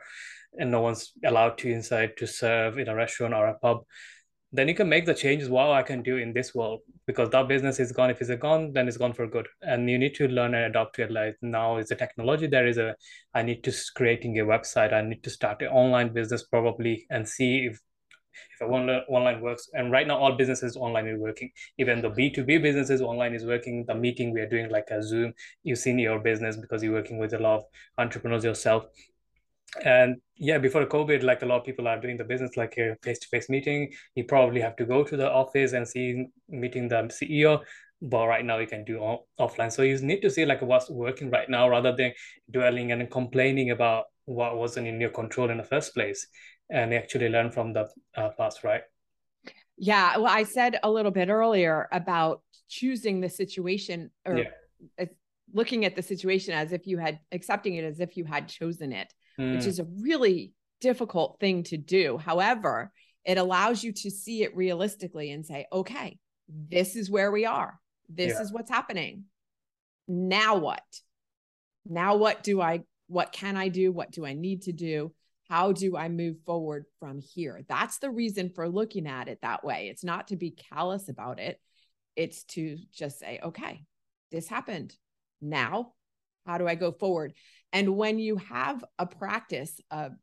and 0.57 0.71
no 0.71 0.81
one's 0.81 1.13
allowed 1.25 1.57
to 1.57 1.69
inside 1.69 2.17
to 2.17 2.27
serve 2.27 2.77
in 2.77 2.87
a 2.87 2.95
restaurant 2.95 3.33
or 3.33 3.47
a 3.47 3.59
pub 3.59 3.83
then 4.51 4.67
you 4.67 4.73
can 4.73 4.89
make 4.89 5.05
the 5.05 5.13
changes 5.13 5.47
what 5.47 5.69
I 5.69 5.83
can 5.83 6.01
do 6.01 6.17
in 6.17 6.33
this 6.33 6.55
world 6.55 6.79
because 7.05 7.29
that 7.29 7.47
business 7.47 7.79
is 7.79 7.91
gone. 7.91 8.09
If 8.09 8.19
it's 8.19 8.31
gone, 8.41 8.73
then 8.73 8.87
it's 8.87 8.97
gone 8.97 9.13
for 9.13 9.27
good. 9.27 9.47
And 9.61 9.89
you 9.89 9.99
need 9.99 10.15
to 10.15 10.27
learn 10.27 10.55
and 10.55 10.65
adapt 10.65 10.95
to 10.95 11.03
it. 11.03 11.11
Like 11.11 11.35
now 11.41 11.77
is 11.77 11.91
a 11.91 11.95
technology. 11.95 12.47
There 12.47 12.67
is 12.67 12.77
a 12.77 12.95
I 13.35 13.43
need 13.43 13.63
to 13.65 13.73
creating 13.95 14.39
a 14.39 14.43
website. 14.43 14.91
I 14.91 15.01
need 15.01 15.23
to 15.23 15.29
start 15.29 15.61
an 15.61 15.67
online 15.67 16.13
business 16.13 16.43
probably 16.43 17.05
and 17.11 17.27
see 17.27 17.67
if 17.67 17.79
if 18.59 18.67
one 18.67 18.89
online 18.89 19.41
works. 19.41 19.69
And 19.73 19.91
right 19.91 20.07
now 20.07 20.17
all 20.17 20.35
businesses 20.35 20.75
online 20.75 21.07
is 21.07 21.19
working. 21.19 21.51
Even 21.77 22.01
the 22.01 22.09
B2B 22.09 22.61
businesses 22.61 23.01
online 23.01 23.35
is 23.35 23.45
working. 23.45 23.85
The 23.87 23.95
meeting 23.95 24.33
we 24.33 24.41
are 24.41 24.49
doing 24.49 24.69
like 24.69 24.87
a 24.89 25.03
Zoom, 25.03 25.33
you've 25.61 25.79
seen 25.79 25.99
your 25.99 26.19
business 26.19 26.57
because 26.57 26.81
you're 26.81 26.93
working 26.93 27.19
with 27.19 27.33
a 27.33 27.39
lot 27.39 27.57
of 27.57 27.63
entrepreneurs 27.99 28.43
yourself 28.43 28.85
and 29.85 30.15
yeah 30.37 30.57
before 30.57 30.85
covid 30.85 31.21
like 31.21 31.43
a 31.43 31.45
lot 31.45 31.59
of 31.59 31.65
people 31.65 31.87
are 31.87 31.99
doing 31.99 32.17
the 32.17 32.23
business 32.23 32.57
like 32.57 32.75
a 32.77 32.95
face-to-face 33.03 33.49
meeting. 33.49 33.91
You 34.15 34.23
probably 34.23 34.61
have 34.61 34.75
to 34.77 34.85
go 34.85 35.03
to 35.03 35.15
the 35.15 35.29
office 35.29 35.73
and 35.73 35.87
see 35.87 36.25
meeting 36.47 36.87
the 36.87 37.03
ceo 37.03 37.61
but 38.01 38.27
right 38.27 38.45
now 38.45 38.57
you 38.59 38.67
can 38.67 38.85
do 38.85 38.99
all, 38.99 39.27
offline. 39.39 39.71
So 39.71 39.81
you 39.81 39.97
need 39.99 40.21
to 40.21 40.29
see 40.29 40.45
like 40.45 40.61
what's 40.61 40.89
working 40.89 41.29
right 41.29 41.49
now 41.49 41.67
rather 41.67 41.93
than 41.93 42.13
dwelling 42.49 42.93
and 42.93 43.11
complaining 43.11 43.71
about 43.71 44.05
what 44.25 44.57
wasn't 44.57 44.87
in 44.87 45.01
your 45.01 45.09
control 45.09 45.49
in 45.49 45.57
the 45.57 45.63
first 45.63 45.93
place 45.93 46.25
and 46.69 46.93
actually 46.93 47.29
learn 47.29 47.51
from 47.51 47.73
the 47.73 47.89
uh, 48.15 48.29
past 48.37 48.63
right? 48.63 48.81
Yeah 49.77 50.17
well 50.17 50.27
i 50.31 50.43
said 50.43 50.77
a 50.83 50.91
little 50.91 51.11
bit 51.11 51.29
earlier 51.29 51.87
about 51.91 52.41
choosing 52.67 53.21
the 53.21 53.29
situation 53.29 54.11
or 54.25 54.37
yeah. 54.37 55.05
looking 55.53 55.85
at 55.85 55.95
the 55.95 56.03
situation 56.03 56.53
as 56.53 56.73
if 56.73 56.85
you 56.85 56.97
had 56.97 57.19
accepting 57.31 57.75
it 57.75 57.83
as 57.85 57.99
if 57.99 58.17
you 58.17 58.25
had 58.25 58.47
chosen 58.47 58.91
it 58.91 59.11
mm. 59.39 59.55
which 59.55 59.65
is 59.65 59.79
a 59.79 59.87
really 60.01 60.53
difficult 60.81 61.37
thing 61.39 61.63
to 61.63 61.77
do. 61.77 62.17
However, 62.17 62.91
it 63.25 63.37
allows 63.37 63.83
you 63.83 63.93
to 63.93 64.11
see 64.11 64.43
it 64.43 64.55
realistically 64.55 65.31
and 65.31 65.45
say, 65.45 65.65
okay, 65.71 66.17
this 66.47 66.95
is 66.95 67.09
where 67.09 67.31
we 67.31 67.45
are. 67.45 67.79
This 68.09 68.33
yeah. 68.33 68.41
is 68.41 68.51
what's 68.51 68.71
happening. 68.71 69.25
Now 70.07 70.57
what? 70.57 70.83
Now 71.85 72.15
what 72.15 72.43
do 72.43 72.61
I 72.61 72.81
what 73.07 73.31
can 73.31 73.57
I 73.57 73.69
do? 73.69 73.91
What 73.91 74.11
do 74.11 74.25
I 74.25 74.33
need 74.33 74.63
to 74.63 74.71
do? 74.71 75.13
How 75.49 75.71
do 75.71 75.97
I 75.97 76.09
move 76.09 76.37
forward 76.45 76.85
from 76.99 77.19
here? 77.19 77.61
That's 77.67 77.97
the 77.97 78.11
reason 78.11 78.51
for 78.53 78.69
looking 78.69 79.07
at 79.07 79.27
it 79.27 79.39
that 79.41 79.63
way. 79.63 79.89
It's 79.89 80.03
not 80.03 80.27
to 80.27 80.35
be 80.35 80.51
callous 80.51 81.09
about 81.09 81.39
it. 81.39 81.59
It's 82.15 82.43
to 82.45 82.77
just 82.91 83.19
say, 83.19 83.39
okay, 83.43 83.83
this 84.31 84.47
happened. 84.47 84.95
Now, 85.41 85.93
how 86.49 86.57
do 86.57 86.67
I 86.67 86.73
go 86.73 86.91
forward? 86.91 87.33
And 87.71 87.95
when 87.95 88.17
you 88.17 88.37
have 88.37 88.83
a 88.97 89.05
practice 89.05 89.79
of, 89.91 90.13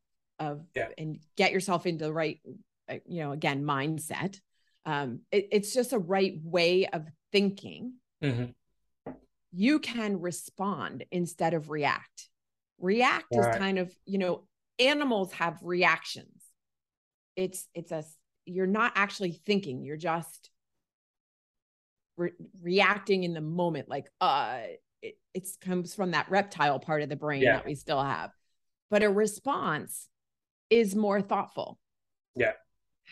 of 0.40 0.64
yeah. 0.74 0.88
and 0.98 1.20
get 1.36 1.52
yourself 1.52 1.86
into 1.86 2.04
the 2.04 2.12
right, 2.12 2.40
uh, 2.90 2.96
you 3.06 3.22
know, 3.22 3.30
again, 3.30 3.62
mindset, 3.62 4.40
um, 4.84 5.20
it, 5.30 5.48
it's 5.52 5.72
just 5.72 5.92
a 5.92 5.98
right 5.98 6.34
way 6.42 6.86
of 6.86 7.06
thinking. 7.30 7.94
Mm-hmm. 8.24 9.12
You 9.52 9.78
can 9.78 10.20
respond 10.20 11.04
instead 11.12 11.54
of 11.54 11.70
react. 11.70 12.28
React 12.80 13.26
is 13.30 13.46
kind 13.56 13.78
of, 13.78 13.94
you 14.04 14.18
know, 14.18 14.48
animals 14.80 15.32
have 15.34 15.60
reactions. 15.62 16.42
It's, 17.36 17.68
it's 17.72 17.92
a, 17.92 18.02
you're 18.46 18.66
not 18.66 18.92
actually 18.96 19.40
thinking, 19.46 19.84
you're 19.84 19.96
just 19.96 20.50
re- 22.16 22.32
reacting 22.60 23.22
in 23.22 23.32
the 23.32 23.40
moment, 23.40 23.88
like, 23.88 24.08
uh, 24.20 24.58
it, 25.02 25.18
it 25.34 25.48
comes 25.60 25.94
from 25.94 26.12
that 26.12 26.30
reptile 26.30 26.78
part 26.78 27.02
of 27.02 27.08
the 27.08 27.16
brain 27.16 27.42
yeah. 27.42 27.56
that 27.56 27.66
we 27.66 27.74
still 27.74 28.02
have. 28.02 28.30
But 28.90 29.02
a 29.02 29.10
response 29.10 30.08
is 30.70 30.94
more 30.94 31.20
thoughtful. 31.20 31.78
Yeah. 32.34 32.52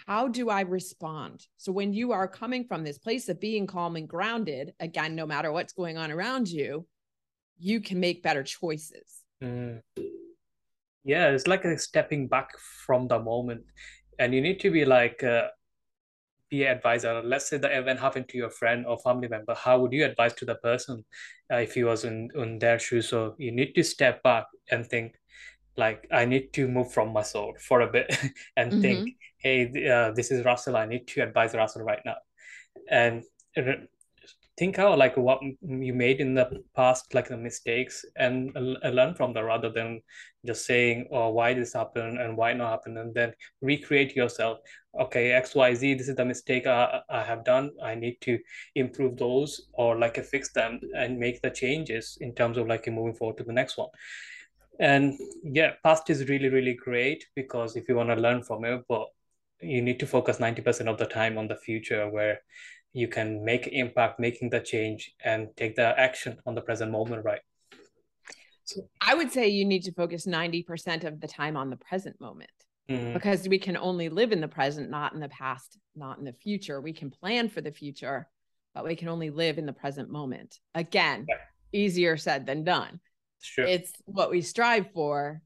How 0.07 0.29
do 0.29 0.51
I 0.51 0.63
respond? 0.63 1.47
So 1.57 1.73
when 1.73 1.93
you 1.93 2.13
are 2.13 2.27
coming 2.27 2.65
from 2.65 2.83
this 2.83 2.99
place 2.99 3.29
of 3.29 3.41
being 3.41 3.67
calm 3.67 3.97
and 3.97 4.09
grounded, 4.09 4.75
again, 4.81 5.15
no 5.15 5.27
matter 5.27 5.53
what's 5.53 5.73
going 5.73 5.97
on 5.97 6.11
around 6.11 6.49
you, 6.49 6.87
you 7.59 7.81
can 7.81 8.01
make 8.01 8.23
better 8.23 8.43
choices. 8.43 9.23
Mm. 9.43 9.81
Yeah, 11.05 11.29
it's 11.29 11.47
like 11.47 11.65
a 11.65 11.79
stepping 11.79 12.29
back 12.29 12.51
from 12.59 13.07
the 13.09 13.21
moment. 13.21 13.65
And 14.19 14.35
you 14.35 14.41
need 14.41 14.61
to 14.61 14.71
be 14.71 14.85
like, 14.85 15.23
uh, 15.23 15.49
be 16.51 16.65
an 16.65 16.77
advisor. 16.77 17.23
Let's 17.23 17.49
say 17.49 17.59
the 17.59 17.77
event 17.77 18.01
happened 18.01 18.29
to 18.29 18.39
your 18.39 18.51
friend 18.51 18.87
or 18.87 18.99
family 18.99 19.29
member 19.29 19.55
how 19.55 19.79
would 19.81 19.93
you 19.93 20.05
advise 20.05 20.35
to 20.35 20.45
the 20.45 20.57
person 20.57 21.05
uh, 21.53 21.57
if 21.57 21.75
he 21.75 21.85
was 21.85 22.05
in, 22.05 22.31
in 22.35 22.59
their 22.59 22.79
shoes? 22.79 23.09
So 23.09 23.35
you 23.39 23.53
need 23.53 23.75
to 23.75 23.83
step 23.83 24.23
back 24.23 24.47
and 24.71 24.87
think 24.87 25.15
like 25.77 26.07
i 26.13 26.25
need 26.25 26.53
to 26.53 26.69
move 26.69 26.93
from 26.93 27.13
my 27.13 27.23
soul 27.23 27.53
for 27.59 27.81
a 27.81 27.91
bit 27.91 28.07
and 28.57 28.71
mm-hmm. 28.71 28.81
think 28.81 29.17
hey 29.39 29.89
uh, 29.89 30.11
this 30.13 30.31
is 30.31 30.45
russell. 30.45 30.77
I 30.77 30.87
need 30.87 31.07
to 31.09 31.23
advise 31.23 31.55
russell 31.55 31.83
right 31.83 32.01
now. 32.05 32.17
And 32.91 33.23
think 34.57 34.79
out 34.79 34.99
like 34.99 35.17
what 35.17 35.41
you 35.63 35.93
made 35.93 36.21
in 36.21 36.35
the 36.35 36.63
past 36.77 37.13
like 37.13 37.29
the 37.29 37.37
mistakes 37.37 38.05
and 38.17 38.53
learn 38.55 39.15
from 39.15 39.33
them 39.33 39.45
rather 39.45 39.69
than 39.69 40.01
just 40.47 40.65
saying 40.65 41.09
oh 41.11 41.31
why 41.31 41.53
this 41.53 41.73
happened 41.73 42.21
and 42.21 42.37
why 42.37 42.53
not 42.53 42.71
happen 42.71 42.97
and 42.99 43.15
then 43.15 43.33
recreate 43.61 44.15
yourself. 44.15 44.59
Okay 45.01 45.31
xyz 45.43 45.99
this 45.99 46.09
is 46.09 46.15
the 46.15 46.25
mistake 46.25 46.67
I, 46.67 47.01
I 47.11 47.25
have 47.25 47.45
done. 47.45 47.73
I 47.83 47.95
need 47.97 48.19
to 48.23 48.39
improve 48.77 49.17
those 49.17 49.69
or 49.73 49.99
like 49.99 50.23
fix 50.25 50.53
them 50.53 50.81
and 50.97 51.19
make 51.19 51.43
the 51.43 51.51
changes 51.51 52.17
in 52.21 52.35
terms 52.35 52.57
of 52.57 52.69
like 52.69 52.87
moving 52.87 53.15
forward 53.15 53.39
to 53.39 53.45
the 53.45 53.53
next 53.53 53.77
one. 53.77 53.89
And 54.79 55.15
yeah 55.43 55.73
past 55.83 56.11
is 56.11 56.29
really 56.29 56.49
really 56.49 56.75
great 56.75 57.27
because 57.35 57.75
if 57.75 57.89
you 57.89 57.97
want 57.97 58.11
to 58.11 58.17
learn 58.17 58.45
from 58.45 58.65
it 58.65 58.83
but 58.89 59.09
you 59.61 59.83
need 59.83 59.99
to 60.01 60.07
focus 60.07 60.39
90% 60.39 60.89
of 60.89 60.99
the 60.99 61.07
time 61.07 61.39
on 61.39 61.49
the 61.49 61.57
future 61.57 62.11
where 62.11 62.41
you 62.95 63.09
can 63.09 63.45
make 63.45 63.67
impact 63.67 64.19
making 64.19 64.49
the 64.49 64.61
change 64.61 65.13
and 65.23 65.49
take 65.57 65.75
the 65.77 66.01
action 66.01 66.39
on 66.47 66.55
the 66.55 66.63
present 66.63 66.91
moment 66.91 67.23
right 67.25 67.41
so 68.63 68.81
i 69.01 69.15
would 69.15 69.31
say 69.31 69.49
you 69.49 69.65
need 69.67 69.83
to 69.83 69.93
focus 69.93 70.27
90% 70.27 71.05
of 71.05 71.21
the 71.21 71.29
time 71.29 71.57
on 71.57 71.69
the 71.69 71.77
present 71.77 72.19
moment 72.21 72.51
mm-hmm. 72.89 73.13
because 73.13 73.47
we 73.47 73.59
can 73.59 73.77
only 73.77 74.09
live 74.09 74.33
in 74.33 74.41
the 74.41 74.49
present 74.49 74.89
not 74.89 75.13
in 75.13 75.21
the 75.21 75.29
past 75.29 75.77
not 75.95 76.19
in 76.19 76.25
the 76.25 76.33
future 76.33 76.81
we 76.81 76.93
can 76.93 77.11
plan 77.11 77.49
for 77.49 77.61
the 77.61 77.73
future 77.73 78.27
but 78.75 78.85
we 78.85 78.97
can 78.97 79.09
only 79.09 79.31
live 79.31 79.59
in 79.59 79.67
the 79.67 79.73
present 79.73 80.09
moment 80.09 80.59
again 80.75 81.27
yeah. 81.29 81.37
easier 81.73 82.17
said 82.17 82.47
than 82.47 82.65
done 82.65 83.01
sure. 83.43 83.67
it's 83.67 83.93
what 84.07 84.31
we 84.31 84.41
strive 84.41 84.87
for 84.95 85.43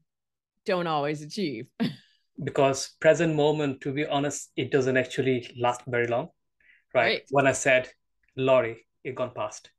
don't 0.65 0.87
always 0.87 1.23
achieve 1.23 1.65
because 2.43 2.95
present 3.01 3.35
moment 3.35 3.81
to 3.81 3.91
be 3.91 4.05
honest 4.05 4.51
it 4.55 4.71
doesn't 4.71 4.97
actually 4.97 5.49
last 5.59 5.81
very 5.87 6.07
long 6.07 6.29
right? 6.99 7.05
right. 7.05 7.21
When 7.31 7.47
I 7.47 7.53
said 7.53 7.89
lorry, 8.35 8.85
it 9.03 9.15
gone 9.15 9.31
past. 9.35 9.71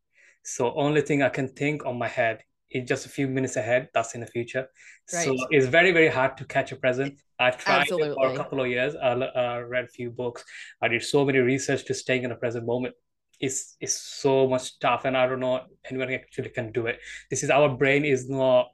So 0.43 0.73
only 0.75 1.03
thing 1.03 1.23
I 1.23 1.29
can 1.29 1.49
think 1.49 1.85
on 1.85 1.99
my 1.99 2.09
head 2.09 2.43
is 2.71 2.89
just 2.89 3.07
a 3.07 3.09
few 3.09 3.27
minutes 3.27 3.57
ahead. 3.57 3.89
That's 3.95 4.15
in 4.15 4.21
the 4.21 4.27
future. 4.27 4.67
Right. 5.13 5.25
So 5.25 5.37
it's 5.51 5.67
very 5.67 5.93
very 5.93 6.09
hard 6.09 6.37
to 6.39 6.45
catch 6.45 6.73
a 6.73 6.77
present. 6.77 7.15
I've 7.39 7.59
tried 7.59 7.89
for 7.89 8.33
a 8.33 8.37
couple 8.37 8.61
of 8.61 8.69
years. 8.69 8.95
I 8.95 9.13
uh, 9.13 9.65
read 9.67 9.85
a 9.85 9.89
few 9.89 10.11
books. 10.11 10.45
I 10.83 10.89
did 10.89 11.03
so 11.03 11.25
many 11.25 11.39
research 11.39 11.85
to 11.87 11.95
staying 11.95 12.25
in 12.25 12.31
the 12.31 12.37
present 12.37 12.67
moment. 12.67 12.95
It's 13.41 13.77
it's 13.81 13.95
so 13.95 14.47
much 14.47 14.79
tough, 14.79 15.05
and 15.05 15.17
I 15.17 15.27
don't 15.27 15.41
know 15.41 15.61
anyone 15.89 16.13
actually 16.13 16.51
can 16.51 16.73
do 16.73 16.87
it. 16.87 17.01
This 17.31 17.43
is 17.43 17.51
our 17.51 17.69
brain 17.69 18.05
is 18.05 18.29
not 18.29 18.69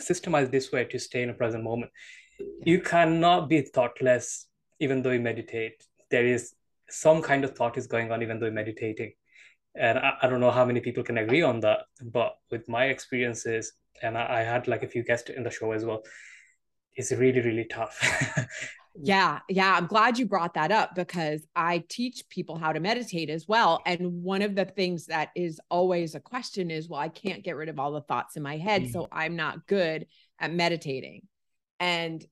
systemized 0.00 0.50
this 0.50 0.72
way 0.72 0.84
to 0.84 0.98
stay 0.98 1.22
in 1.22 1.28
the 1.28 1.34
present 1.34 1.62
moment. 1.62 1.90
You 2.64 2.80
cannot 2.80 3.48
be 3.48 3.60
thoughtless 3.62 4.46
even 4.80 5.02
though 5.02 5.10
you 5.10 5.20
meditate. 5.20 5.84
There 6.10 6.26
is 6.26 6.54
some 6.90 7.22
kind 7.22 7.44
of 7.44 7.56
thought 7.56 7.78
is 7.78 7.86
going 7.86 8.12
on 8.12 8.22
even 8.22 8.38
though 8.38 8.50
meditating. 8.50 9.12
And 9.76 9.98
I, 9.98 10.12
I, 10.22 10.28
don't 10.28 10.40
know 10.40 10.52
how 10.52 10.64
many 10.64 10.78
people 10.78 11.02
can 11.02 11.18
agree 11.18 11.42
on 11.42 11.60
that 11.60 11.80
but 12.00 12.36
with 12.50 12.68
my 12.68 12.84
experiences 12.86 13.72
and 14.02 14.16
I, 14.16 14.40
I 14.40 14.42
had 14.42 14.68
like 14.68 14.84
a 14.84 14.88
few 14.88 15.02
guests 15.02 15.30
in 15.30 15.42
the 15.42 15.50
show 15.50 15.72
as 15.72 15.84
well 15.84 16.04
it's 16.94 17.10
really 17.10 17.40
really 17.40 17.64
tough. 17.64 17.98
Yeah 18.96 19.40
yeah 19.48 19.74
i'm 19.76 19.86
glad 19.86 20.18
you 20.18 20.26
brought 20.26 20.54
that 20.54 20.70
up 20.70 20.94
because 20.94 21.44
i 21.56 21.82
teach 21.88 22.22
people 22.28 22.56
how 22.56 22.72
to 22.72 22.78
meditate 22.78 23.28
as 23.28 23.48
well. 23.48 23.82
And 23.84 24.22
one 24.22 24.40
of 24.40 24.54
the 24.54 24.66
things 24.66 25.06
that 25.06 25.30
is 25.34 25.60
always 25.68 26.14
a 26.14 26.20
question 26.20 26.70
is 26.70 26.88
well 26.88 27.00
i 27.00 27.08
can't 27.08 27.42
get 27.42 27.56
rid 27.56 27.68
of 27.68 27.80
all 27.80 27.90
the 27.90 28.02
thoughts 28.02 28.36
in 28.36 28.44
my 28.44 28.56
head 28.56 28.82
mm-hmm. 28.82 28.92
so 28.92 29.08
i'm 29.10 29.34
not 29.34 29.66
good 29.66 30.06
at 30.38 30.52
meditating. 30.52 31.22
And 31.80 32.24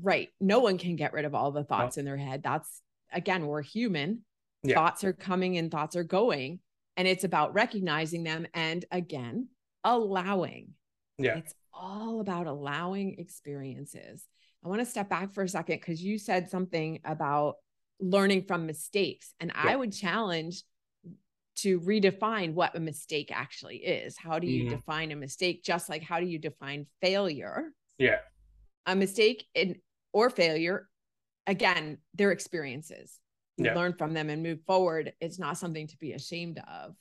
right 0.00 0.28
no 0.40 0.60
one 0.60 0.78
can 0.78 0.94
get 0.94 1.12
rid 1.12 1.24
of 1.24 1.34
all 1.34 1.50
the 1.50 1.64
thoughts 1.64 1.96
no. 1.96 2.02
in 2.02 2.04
their 2.04 2.16
head. 2.16 2.42
That's 2.44 2.82
again, 3.16 3.46
we're 3.46 3.62
human. 3.62 4.22
Yeah. 4.62 4.74
Thoughts 4.74 5.02
are 5.02 5.12
coming 5.12 5.56
and 5.56 5.70
thoughts 5.70 5.96
are 5.96 6.04
going. 6.04 6.60
And 6.96 7.08
it's 7.08 7.24
about 7.24 7.54
recognizing 7.54 8.22
them 8.22 8.46
and 8.54 8.84
again, 8.92 9.48
allowing. 9.82 10.68
Yeah. 11.18 11.38
It's 11.38 11.54
all 11.72 12.20
about 12.20 12.46
allowing 12.46 13.18
experiences. 13.18 14.24
I 14.64 14.68
want 14.68 14.80
to 14.80 14.86
step 14.86 15.08
back 15.08 15.32
for 15.32 15.42
a 15.42 15.48
second 15.48 15.80
because 15.80 16.02
you 16.02 16.18
said 16.18 16.50
something 16.50 17.00
about 17.04 17.56
learning 18.00 18.44
from 18.44 18.66
mistakes. 18.66 19.32
And 19.40 19.52
yeah. 19.54 19.72
I 19.72 19.76
would 19.76 19.92
challenge 19.92 20.62
to 21.56 21.80
redefine 21.80 22.52
what 22.52 22.76
a 22.76 22.80
mistake 22.80 23.30
actually 23.32 23.78
is. 23.78 24.16
How 24.18 24.38
do 24.38 24.46
you 24.46 24.64
mm. 24.64 24.70
define 24.70 25.10
a 25.12 25.16
mistake? 25.16 25.64
Just 25.64 25.88
like 25.88 26.02
how 26.02 26.20
do 26.20 26.26
you 26.26 26.38
define 26.38 26.86
failure? 27.00 27.72
Yeah. 27.98 28.18
A 28.86 28.94
mistake 28.94 29.46
in, 29.54 29.76
or 30.12 30.28
failure, 30.30 30.88
again, 31.46 31.98
they're 32.14 32.32
experiences. 32.32 33.18
Yeah. 33.58 33.74
learn 33.74 33.94
from 33.94 34.12
them 34.12 34.28
and 34.28 34.42
move 34.42 34.60
forward. 34.66 35.14
It's 35.18 35.38
not 35.38 35.56
something 35.56 35.86
to 35.86 35.96
be 35.96 36.12
ashamed 36.12 36.60
of. 36.68 36.94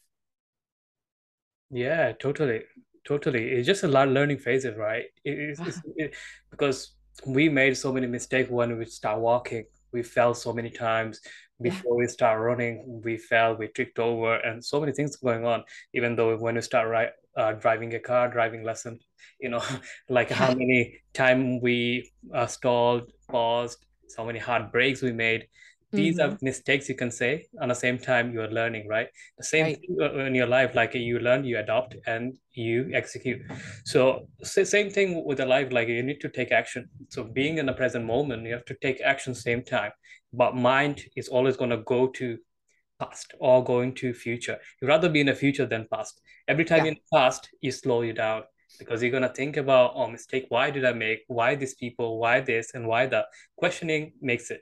Yeah, 1.69 2.13
totally. 2.13 2.61
Totally. 3.05 3.51
It's 3.51 3.67
just 3.67 3.83
a 3.83 3.87
lot 3.87 4.07
of 4.07 4.13
learning 4.13 4.39
phases, 4.39 4.77
right? 4.77 5.05
It 5.23 5.37
is 5.37 5.59
it, 5.97 6.15
because 6.49 6.95
we 7.25 7.49
made 7.49 7.77
so 7.77 7.91
many 7.91 8.07
mistakes 8.07 8.49
when 8.49 8.77
we 8.77 8.85
start 8.85 9.19
walking. 9.19 9.65
We 9.91 10.03
fell 10.03 10.33
so 10.33 10.53
many 10.53 10.69
times 10.69 11.21
before 11.61 11.93
yeah. 11.95 11.99
we 11.99 12.07
start 12.07 12.41
running. 12.41 13.01
We 13.03 13.17
fell, 13.17 13.55
we 13.55 13.67
tripped 13.67 13.99
over, 13.99 14.35
and 14.35 14.63
so 14.63 14.79
many 14.79 14.91
things 14.91 15.15
going 15.15 15.45
on. 15.45 15.63
Even 15.93 16.15
though 16.15 16.35
when 16.37 16.55
we 16.55 16.61
start 16.61 16.89
right, 16.89 17.09
uh, 17.37 17.53
driving 17.53 17.93
a 17.95 17.99
car, 17.99 18.29
driving 18.29 18.63
lesson, 18.63 18.99
you 19.39 19.49
know, 19.49 19.63
like 20.09 20.29
how 20.29 20.53
many 20.53 20.99
time 21.13 21.61
we 21.61 22.11
uh, 22.33 22.47
stalled, 22.47 23.11
paused, 23.29 23.85
so 24.07 24.25
many 24.25 24.39
hard 24.39 24.71
breaks 24.71 25.01
we 25.01 25.11
made. 25.11 25.47
These 25.91 26.19
mm-hmm. 26.19 26.33
are 26.33 26.37
mistakes 26.41 26.89
you 26.89 26.95
can 26.95 27.11
say 27.11 27.45
on 27.61 27.69
the 27.69 27.75
same 27.75 27.97
time 27.97 28.33
you 28.33 28.41
are 28.41 28.49
learning 28.49 28.87
right? 28.87 29.07
The 29.37 29.43
same 29.43 29.65
right. 29.65 29.79
thing 29.79 30.27
in 30.27 30.35
your 30.35 30.47
life 30.47 30.75
like 30.75 30.93
you 30.93 31.19
learn 31.19 31.45
you 31.45 31.57
adopt 31.59 31.95
and 32.05 32.37
you 32.53 32.91
execute. 32.93 33.41
So 33.85 34.27
same 34.43 34.89
thing 34.89 35.23
with 35.23 35.37
the 35.37 35.45
life 35.45 35.71
like 35.71 35.87
you 35.87 36.03
need 36.03 36.19
to 36.21 36.29
take 36.29 36.51
action. 36.51 36.89
So 37.09 37.23
being 37.23 37.59
in 37.59 37.65
the 37.67 37.73
present 37.73 38.05
moment 38.05 38.45
you 38.45 38.53
have 38.53 38.65
to 38.65 38.75
take 38.81 38.99
action 39.01 39.33
same 39.33 39.63
time. 39.63 39.91
But 40.33 40.55
mind 40.55 41.01
is 41.15 41.29
always 41.29 41.55
going 41.55 41.69
to 41.69 41.77
go 41.77 42.07
to 42.07 42.37
past 42.99 43.33
or 43.39 43.63
going 43.63 43.93
to 43.95 44.13
future. 44.13 44.57
You 44.81 44.87
rather 44.87 45.07
be 45.07 45.21
in 45.21 45.27
the 45.27 45.35
future 45.35 45.65
than 45.65 45.87
past. 45.93 46.19
Every 46.47 46.65
time 46.65 46.85
yeah. 46.85 46.91
in 46.91 46.93
the 46.95 47.17
past 47.17 47.49
you 47.61 47.71
slow 47.71 48.01
you 48.01 48.13
down 48.13 48.43
because 48.75 49.01
you're 49.01 49.11
going 49.11 49.23
to 49.23 49.29
think 49.29 49.57
about 49.57 49.93
oh 49.95 50.07
mistake 50.07 50.45
why 50.49 50.69
did 50.69 50.85
i 50.85 50.93
make 50.93 51.19
why 51.27 51.55
these 51.55 51.75
people 51.75 52.19
why 52.19 52.39
this 52.39 52.73
and 52.73 52.87
why 52.87 53.05
that 53.05 53.25
questioning 53.57 54.11
makes 54.21 54.51
it 54.51 54.61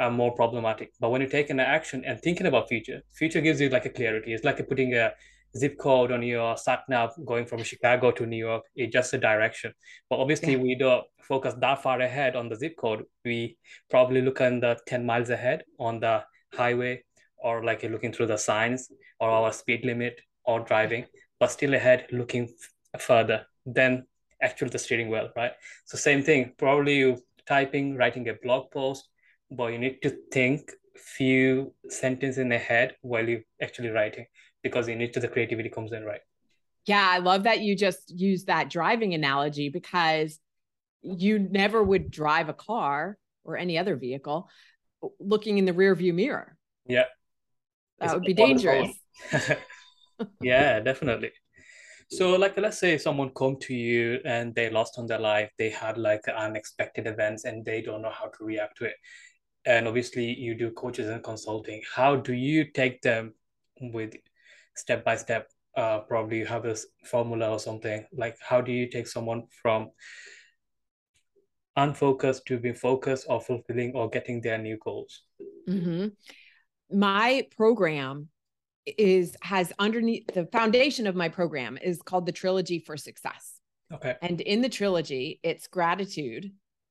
uh, 0.00 0.10
more 0.10 0.34
problematic. 0.34 0.92
But 1.00 1.10
when 1.10 1.20
you 1.20 1.28
take 1.28 1.50
an 1.50 1.60
action 1.60 2.04
and 2.04 2.20
thinking 2.20 2.46
about 2.46 2.68
future, 2.68 3.02
future 3.12 3.40
gives 3.40 3.60
you 3.60 3.68
like 3.68 3.86
a 3.86 3.90
clarity. 3.90 4.32
It's 4.32 4.44
like 4.44 4.66
putting 4.68 4.94
a 4.94 5.12
zip 5.56 5.78
code 5.78 6.12
on 6.12 6.22
your 6.22 6.56
sat 6.56 6.80
nav 6.88 7.12
going 7.26 7.46
from 7.46 7.62
Chicago 7.62 8.10
to 8.12 8.26
New 8.26 8.36
York. 8.36 8.64
It's 8.74 8.92
just 8.92 9.12
a 9.14 9.18
direction. 9.18 9.72
But 10.08 10.18
obviously, 10.18 10.52
yeah. 10.52 10.58
we 10.58 10.74
don't 10.76 11.04
focus 11.20 11.54
that 11.60 11.82
far 11.82 12.00
ahead 12.00 12.36
on 12.36 12.48
the 12.48 12.56
zip 12.56 12.76
code. 12.76 13.04
We 13.24 13.58
probably 13.90 14.22
look 14.22 14.40
on 14.40 14.60
the 14.60 14.78
10 14.86 15.04
miles 15.04 15.30
ahead 15.30 15.64
on 15.78 16.00
the 16.00 16.24
highway 16.54 17.04
or 17.38 17.64
like 17.64 17.82
looking 17.82 18.12
through 18.12 18.26
the 18.26 18.38
signs 18.38 18.90
or 19.20 19.30
our 19.30 19.52
speed 19.52 19.84
limit 19.84 20.20
or 20.44 20.60
driving, 20.60 21.06
but 21.38 21.50
still 21.50 21.74
ahead 21.74 22.06
looking 22.10 22.48
f- 22.94 23.00
further 23.00 23.46
than 23.66 24.06
actually 24.40 24.70
the 24.70 24.78
steering 24.78 25.08
wheel, 25.08 25.30
right? 25.36 25.52
So 25.84 25.96
same 25.96 26.22
thing, 26.22 26.52
probably 26.58 26.96
you 26.96 27.22
typing, 27.46 27.96
writing 27.96 28.28
a 28.28 28.34
blog 28.34 28.70
post, 28.70 29.08
but 29.50 29.72
you 29.72 29.78
need 29.78 30.00
to 30.02 30.10
think 30.30 30.72
few 30.96 31.72
sentences 31.88 32.38
in 32.38 32.52
ahead 32.52 32.96
while 33.02 33.28
you 33.28 33.42
actually 33.60 33.88
writing 33.88 34.26
because 34.62 34.88
you 34.88 34.96
need 34.96 35.12
to 35.14 35.20
the 35.20 35.28
creativity 35.28 35.68
comes 35.68 35.92
in 35.92 36.04
right? 36.04 36.20
Yeah 36.86 37.06
i 37.08 37.18
love 37.18 37.44
that 37.44 37.60
you 37.60 37.76
just 37.76 38.12
use 38.14 38.44
that 38.44 38.68
driving 38.68 39.14
analogy 39.14 39.68
because 39.68 40.38
you 41.02 41.38
never 41.38 41.82
would 41.82 42.10
drive 42.10 42.48
a 42.48 42.52
car 42.52 43.18
or 43.44 43.56
any 43.56 43.78
other 43.78 43.96
vehicle 43.96 44.48
looking 45.18 45.58
in 45.58 45.64
the 45.64 45.72
rear 45.72 45.94
view 45.94 46.12
mirror. 46.12 46.56
Yeah. 46.86 47.04
That 47.98 48.06
it's 48.06 48.14
would 48.14 48.24
be 48.24 48.34
dangerous. 48.34 48.90
Yeah 50.40 50.78
definitely 50.80 51.32
so 52.12 52.36
like 52.36 52.58
let's 52.58 52.78
say 52.78 52.98
someone 52.98 53.30
come 53.30 53.56
to 53.58 53.74
you 53.74 54.20
and 54.26 54.54
they 54.54 54.68
lost 54.68 54.98
on 54.98 55.06
their 55.06 55.18
life 55.18 55.50
they 55.58 55.70
had 55.70 55.96
like 55.96 56.28
unexpected 56.28 57.06
events 57.06 57.44
and 57.44 57.64
they 57.64 57.80
don't 57.80 58.02
know 58.02 58.10
how 58.10 58.26
to 58.26 58.44
react 58.44 58.76
to 58.76 58.84
it. 58.84 58.96
And 59.64 59.88
obviously 59.88 60.26
you 60.26 60.54
do 60.54 60.72
coaches 60.72 61.08
and 61.08 61.24
consulting. 61.24 61.80
How 61.94 62.16
do 62.16 62.34
you 62.34 62.70
take 62.70 63.00
them 63.00 63.32
with 63.80 64.12
step 64.76 65.04
by 65.04 65.16
step? 65.16 65.48
Uh, 65.74 66.00
probably 66.00 66.38
you 66.38 66.44
have 66.46 66.66
a 66.66 66.76
formula 67.06 67.50
or 67.50 67.58
something. 67.58 68.04
Like 68.12 68.36
how 68.46 68.60
do 68.60 68.72
you 68.72 68.90
take 68.90 69.06
someone 69.06 69.44
from 69.62 69.90
unfocused 71.76 72.44
to 72.48 72.58
be 72.58 72.74
focused 72.74 73.24
or 73.30 73.40
fulfilling 73.40 73.92
or 73.94 74.10
getting 74.10 74.42
their 74.42 74.58
new 74.58 74.76
goals? 74.84 75.22
Mm-hmm. 75.66 76.08
my 76.90 77.46
program 77.56 78.28
is 78.86 79.36
has 79.42 79.72
underneath 79.78 80.26
the 80.34 80.46
foundation 80.46 81.06
of 81.06 81.14
my 81.14 81.28
program 81.28 81.78
is 81.80 82.02
called 82.02 82.26
the 82.26 82.32
trilogy 82.32 82.78
for 82.78 82.96
success 82.96 83.60
okay 83.92 84.16
and 84.22 84.40
in 84.40 84.60
the 84.60 84.68
trilogy 84.68 85.38
it's 85.42 85.68
gratitude 85.68 86.50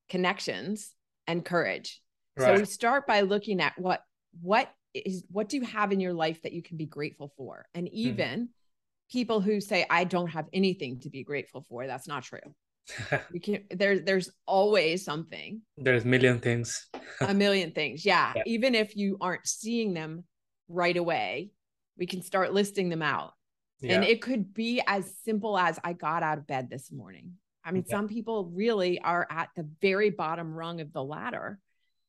connections 0.10 0.93
and 1.27 1.43
courage 1.43 2.01
Right. 2.38 2.56
So 2.56 2.60
we 2.60 2.65
start 2.65 3.08
by 3.08 3.21
looking 3.21 3.62
at 3.62 3.73
what 3.77 4.04
what 4.41 4.69
is 4.93 5.23
what 5.30 5.49
do 5.49 5.58
you 5.58 5.63
have 5.63 5.91
in 5.91 5.99
your 5.99 6.13
life 6.13 6.41
that 6.43 6.54
you 6.54 6.62
can 6.62 6.77
be 6.77 6.86
grateful 6.86 7.32
for? 7.38 7.65
And 7.73 7.88
mm-hmm. 7.88 7.97
even 7.97 8.39
mm-hmm. 8.39 9.12
people 9.12 9.41
who 9.41 9.60
say 9.60 9.86
I 9.89 10.06
don't 10.06 10.30
have 10.30 10.47
anything 10.54 10.99
to 11.01 11.10
be 11.10 11.23
grateful 11.23 11.65
for, 11.67 11.88
that's 11.88 12.08
not 12.08 12.23
true. 12.23 12.39
you 13.34 13.41
can 13.41 13.63
there's 13.69 14.04
there's 14.04 14.30
always 14.45 15.04
something. 15.04 15.62
There's 15.77 16.04
a 16.04 16.08
million 16.08 16.39
things. 16.39 16.88
a 17.19 17.34
million 17.34 17.71
things. 17.71 18.06
Yeah. 18.06 18.34
yeah. 18.36 18.43
Even 18.45 18.75
if 18.75 18.95
you 18.95 19.17
aren't 19.19 19.47
seeing 19.47 19.93
them 19.93 20.23
right 20.69 20.95
away, 20.95 21.51
we 21.97 22.06
can 22.06 22.21
start 22.21 22.54
listing 22.54 22.89
them 22.89 23.01
out. 23.01 23.34
Yeah. 23.80 23.95
And 23.95 24.04
it 24.04 24.21
could 24.21 24.54
be 24.54 24.82
as 24.86 25.13
simple 25.23 25.58
as 25.58 25.80
I 25.84 25.93
got 25.93 26.23
out 26.23 26.38
of 26.38 26.47
bed 26.47 26.69
this 26.69 26.91
morning. 26.91 27.34
I 27.63 27.71
mean, 27.71 27.84
yeah. 27.88 27.95
some 27.97 28.08
people 28.08 28.51
really 28.54 28.99
are 28.99 29.27
at 29.30 29.49
the 29.56 29.67
very 29.82 30.10
bottom 30.10 30.54
rung 30.54 30.82
of 30.82 30.93
the 30.93 31.04
ladder 31.04 31.60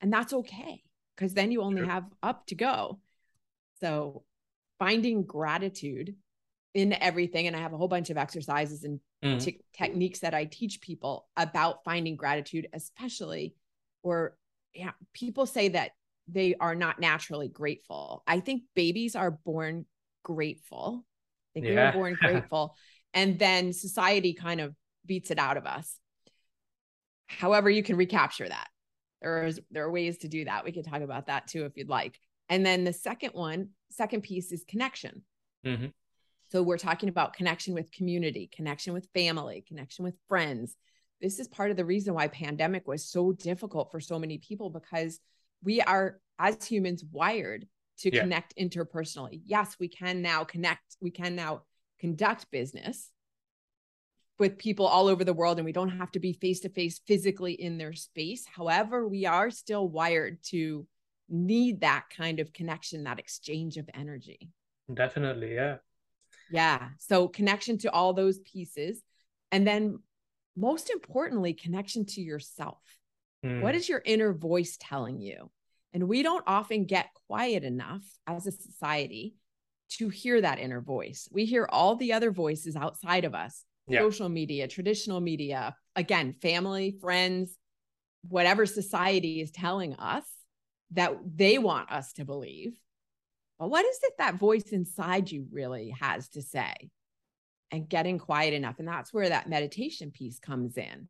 and 0.02 0.12
that's 0.12 0.32
okay 0.32 0.82
because 1.16 1.32
then 1.32 1.52
you 1.52 1.62
only 1.62 1.82
sure. 1.82 1.90
have 1.90 2.04
up 2.22 2.46
to 2.46 2.54
go. 2.54 2.98
So 3.80 4.24
finding 4.78 5.22
gratitude 5.22 6.16
in 6.74 6.92
everything. 6.92 7.46
And 7.46 7.54
I 7.54 7.60
have 7.60 7.72
a 7.72 7.76
whole 7.76 7.88
bunch 7.88 8.10
of 8.10 8.18
exercises 8.18 8.84
and 8.84 9.00
mm-hmm. 9.24 9.38
t- 9.38 9.60
techniques 9.72 10.20
that 10.20 10.34
I 10.34 10.44
teach 10.46 10.80
people 10.80 11.28
about 11.36 11.84
finding 11.84 12.16
gratitude, 12.16 12.68
especially 12.72 13.54
or 14.02 14.36
yeah, 14.74 14.90
people 15.12 15.46
say 15.46 15.68
that 15.68 15.92
they 16.28 16.54
are 16.54 16.74
not 16.74 17.00
naturally 17.00 17.48
grateful. 17.48 18.22
I 18.26 18.40
think 18.40 18.62
babies 18.74 19.16
are 19.16 19.30
born 19.30 19.86
grateful. 20.22 21.04
I 21.50 21.60
think 21.60 21.66
yeah. 21.66 21.72
we 21.72 21.76
were 21.86 21.92
born 21.92 22.14
grateful. 22.20 22.76
and 23.14 23.38
then 23.38 23.72
society 23.72 24.34
kind 24.34 24.60
of 24.60 24.74
beats 25.04 25.30
it 25.30 25.38
out 25.38 25.56
of 25.56 25.66
us. 25.66 25.98
However, 27.26 27.70
you 27.70 27.82
can 27.82 27.96
recapture 27.96 28.48
that. 28.48 28.68
There's 29.20 29.58
there 29.70 29.84
are 29.84 29.90
ways 29.90 30.18
to 30.18 30.28
do 30.28 30.44
that. 30.44 30.64
We 30.64 30.72
could 30.72 30.84
talk 30.84 31.02
about 31.02 31.26
that 31.26 31.46
too 31.46 31.64
if 31.64 31.76
you'd 31.76 31.88
like. 31.88 32.18
And 32.48 32.66
then 32.66 32.84
the 32.84 32.92
second 32.92 33.30
one, 33.34 33.70
second 33.90 34.22
piece 34.22 34.52
is 34.52 34.64
connection. 34.66 35.22
Mm-hmm. 35.64 35.86
So 36.50 36.62
we're 36.62 36.78
talking 36.78 37.08
about 37.08 37.32
connection 37.32 37.72
with 37.72 37.90
community, 37.92 38.50
connection 38.54 38.92
with 38.92 39.08
family, 39.14 39.64
connection 39.66 40.04
with 40.04 40.14
friends. 40.28 40.76
This 41.20 41.38
is 41.38 41.48
part 41.48 41.70
of 41.70 41.76
the 41.76 41.84
reason 41.84 42.14
why 42.14 42.28
pandemic 42.28 42.86
was 42.86 43.08
so 43.08 43.32
difficult 43.32 43.90
for 43.90 44.00
so 44.00 44.18
many 44.18 44.38
people 44.38 44.68
because 44.68 45.18
we 45.62 45.80
are 45.80 46.20
as 46.38 46.64
humans 46.64 47.04
wired 47.10 47.66
to 47.98 48.14
yeah. 48.14 48.22
connect 48.22 48.56
interpersonally. 48.56 49.40
Yes, 49.44 49.76
we 49.78 49.88
can 49.88 50.22
now 50.22 50.44
connect, 50.44 50.96
we 51.00 51.10
can 51.10 51.36
now 51.36 51.62
conduct 52.00 52.50
business 52.50 53.10
with 54.38 54.58
people 54.58 54.86
all 54.86 55.06
over 55.06 55.24
the 55.24 55.32
world 55.32 55.58
and 55.58 55.64
we 55.64 55.72
don't 55.72 55.90
have 55.90 56.10
to 56.10 56.18
be 56.18 56.32
face 56.32 56.60
to 56.60 56.68
face 56.68 57.00
physically 57.06 57.52
in 57.52 57.78
their 57.78 57.92
space. 57.92 58.44
However, 58.44 59.06
we 59.06 59.26
are 59.26 59.50
still 59.50 59.88
wired 59.88 60.42
to 60.46 60.86
need 61.28 61.80
that 61.82 62.06
kind 62.16 62.40
of 62.40 62.52
connection, 62.52 63.04
that 63.04 63.18
exchange 63.18 63.76
of 63.76 63.88
energy. 63.94 64.50
Definitely. 64.92 65.54
Yeah. 65.54 65.76
Yeah. 66.50 66.88
So, 66.98 67.28
connection 67.28 67.78
to 67.78 67.92
all 67.92 68.12
those 68.12 68.38
pieces. 68.40 69.00
And 69.50 69.66
then, 69.66 70.00
most 70.56 70.90
importantly, 70.90 71.54
connection 71.54 72.04
to 72.06 72.20
yourself. 72.20 72.82
Mm. 73.44 73.60
What 73.60 73.74
is 73.74 73.88
your 73.88 74.02
inner 74.04 74.32
voice 74.32 74.76
telling 74.80 75.20
you? 75.20 75.50
And 75.92 76.08
we 76.08 76.22
don't 76.22 76.44
often 76.46 76.84
get 76.84 77.10
quiet 77.26 77.64
enough 77.64 78.02
as 78.26 78.46
a 78.46 78.52
society 78.52 79.34
to 79.98 80.08
hear 80.08 80.40
that 80.40 80.58
inner 80.58 80.80
voice. 80.80 81.28
We 81.30 81.44
hear 81.44 81.66
all 81.68 81.96
the 81.96 82.12
other 82.14 82.30
voices 82.30 82.76
outside 82.76 83.24
of 83.24 83.34
us 83.34 83.64
yeah. 83.86 84.00
social 84.00 84.28
media, 84.28 84.68
traditional 84.68 85.20
media, 85.20 85.76
again, 85.96 86.34
family, 86.40 86.96
friends, 87.00 87.56
whatever 88.28 88.64
society 88.64 89.40
is 89.40 89.50
telling 89.50 89.94
us. 89.94 90.24
that 90.94 91.16
they 91.24 91.58
want 91.58 91.90
us 91.90 92.12
to 92.12 92.24
believe. 92.24 92.78
But 93.58 93.70
what 93.70 93.84
is 93.84 93.98
it 94.02 94.12
that 94.18 94.34
voice 94.34 94.64
inside 94.72 95.30
you 95.30 95.46
really 95.50 95.94
has 96.00 96.28
to 96.30 96.42
say? 96.42 96.90
And 97.70 97.88
getting 97.88 98.18
quiet 98.18 98.52
enough. 98.52 98.78
And 98.78 98.86
that's 98.86 99.12
where 99.14 99.30
that 99.30 99.48
meditation 99.48 100.10
piece 100.10 100.38
comes 100.38 100.76
in. 100.76 101.08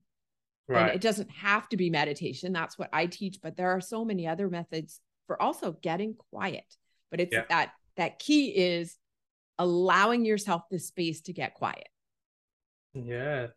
Right. 0.72 0.82
And 0.82 0.94
it 0.94 1.00
doesn't 1.00 1.30
have 1.30 1.68
to 1.70 1.76
be 1.76 1.90
meditation. 1.90 2.52
That's 2.52 2.78
what 2.78 2.90
I 2.92 3.06
teach, 3.06 3.38
but 3.42 3.56
there 3.56 3.70
are 3.70 3.80
so 3.80 4.04
many 4.04 4.26
other 4.26 4.48
methods 4.48 5.00
for 5.26 5.40
also 5.40 5.72
getting 5.72 6.14
quiet. 6.30 6.64
But 7.10 7.20
it's 7.20 7.32
yeah. 7.32 7.44
that 7.48 7.72
that 7.96 8.18
key 8.18 8.48
is 8.48 8.96
allowing 9.58 10.24
yourself 10.24 10.62
the 10.70 10.78
space 10.78 11.20
to 11.22 11.32
get 11.32 11.54
quiet. 11.54 11.88
Yeah, 12.94 13.48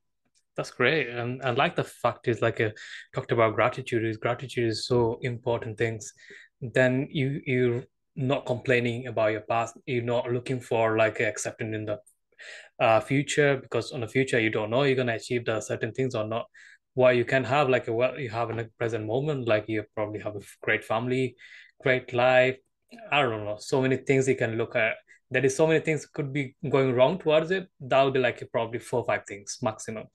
that's 0.56 0.72
great. 0.72 1.10
And 1.10 1.42
I 1.42 1.52
like 1.52 1.76
the 1.76 1.84
fact 1.84 2.28
is 2.28 2.42
like 2.42 2.60
a, 2.60 2.68
uh, 2.68 2.72
talked 3.14 3.32
about 3.32 3.56
gratitude 3.56 4.06
is 4.06 4.18
gratitude 4.18 4.70
is 4.70 4.88
so 4.88 5.20
important 5.22 5.78
things. 5.78 6.14
Then 6.62 7.08
you 7.12 7.42
you're 7.46 7.84
not 8.16 8.46
complaining 8.46 9.08
about 9.08 9.32
your 9.32 9.42
past. 9.42 9.78
You're 9.86 10.04
not 10.04 10.32
looking 10.32 10.60
for 10.60 10.98
like 10.98 11.20
acceptance 11.20 11.76
in 11.76 11.86
the 11.86 12.00
uh, 12.80 13.00
future 13.00 13.58
because 13.58 13.92
on 13.92 14.02
the 14.02 14.08
future 14.08 14.40
you 14.40 14.50
don't 14.50 14.70
know 14.70 14.84
you're 14.84 14.96
gonna 14.96 15.16
achieve 15.16 15.46
the 15.46 15.62
certain 15.62 15.92
things 15.92 16.16
or 16.16 16.26
not. 16.26 16.46
Why 16.96 17.12
you 17.12 17.26
can 17.26 17.44
have 17.44 17.70
like 17.70 17.88
a 17.88 17.94
well 17.94 18.20
you 18.20 18.30
have 18.30 18.50
in 18.50 18.60
a 18.60 18.66
present 18.80 19.06
moment 19.06 19.48
like 19.48 19.66
you 19.68 19.84
probably 19.96 20.20
have 20.22 20.36
a 20.36 20.42
great 20.62 20.84
family, 20.84 21.36
great 21.84 22.14
life. 22.14 22.58
I 23.12 23.22
don't 23.22 23.46
know. 23.46 23.58
So 23.60 23.82
many 23.82 23.98
things 23.98 24.28
you 24.28 24.36
can 24.36 24.58
look 24.58 24.76
at. 24.76 24.96
There 25.30 25.46
is 25.46 25.56
so 25.56 25.68
many 25.68 25.80
things 25.80 26.06
could 26.06 26.32
be 26.32 26.56
going 26.70 26.94
wrong 26.94 27.20
towards 27.20 27.52
it. 27.52 27.68
That 27.80 28.04
would 28.04 28.14
be 28.14 28.20
like 28.20 28.44
probably 28.52 28.80
four 28.80 29.02
or 29.02 29.06
five 29.06 29.24
things 29.28 29.58
maximum 29.62 30.06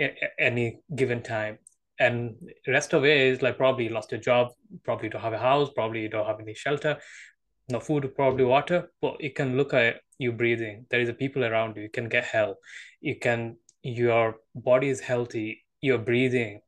at 0.00 0.14
any 0.38 0.80
given 0.94 1.22
time. 1.22 1.58
And 1.98 2.36
rest 2.68 2.92
of 2.92 3.04
it 3.04 3.16
is 3.16 3.42
like 3.42 3.56
probably 3.56 3.88
lost 3.88 4.12
your 4.12 4.20
job 4.20 4.48
probably 4.84 5.08
don't 5.08 5.22
have 5.22 5.32
a 5.32 5.38
house 5.38 5.70
probably 5.74 6.02
you 6.02 6.10
don't 6.10 6.26
have 6.26 6.40
any 6.40 6.52
shelter 6.52 6.98
no 7.68 7.80
food 7.80 8.14
probably 8.14 8.44
water. 8.44 8.90
But 9.00 9.20
you 9.20 9.32
can 9.32 9.56
look 9.56 9.74
at 9.74 10.00
you 10.18 10.32
breathing. 10.32 10.86
There 10.90 11.00
is 11.00 11.08
a 11.08 11.14
people 11.14 11.44
around 11.44 11.76
you. 11.76 11.82
You 11.82 11.90
can 11.90 12.08
get 12.08 12.24
help. 12.24 12.58
You 13.00 13.16
can 13.16 13.56
your 13.82 14.36
body 14.54 14.88
is 14.88 15.00
healthy 15.00 15.64
you're 15.80 15.98
breathing 15.98 16.60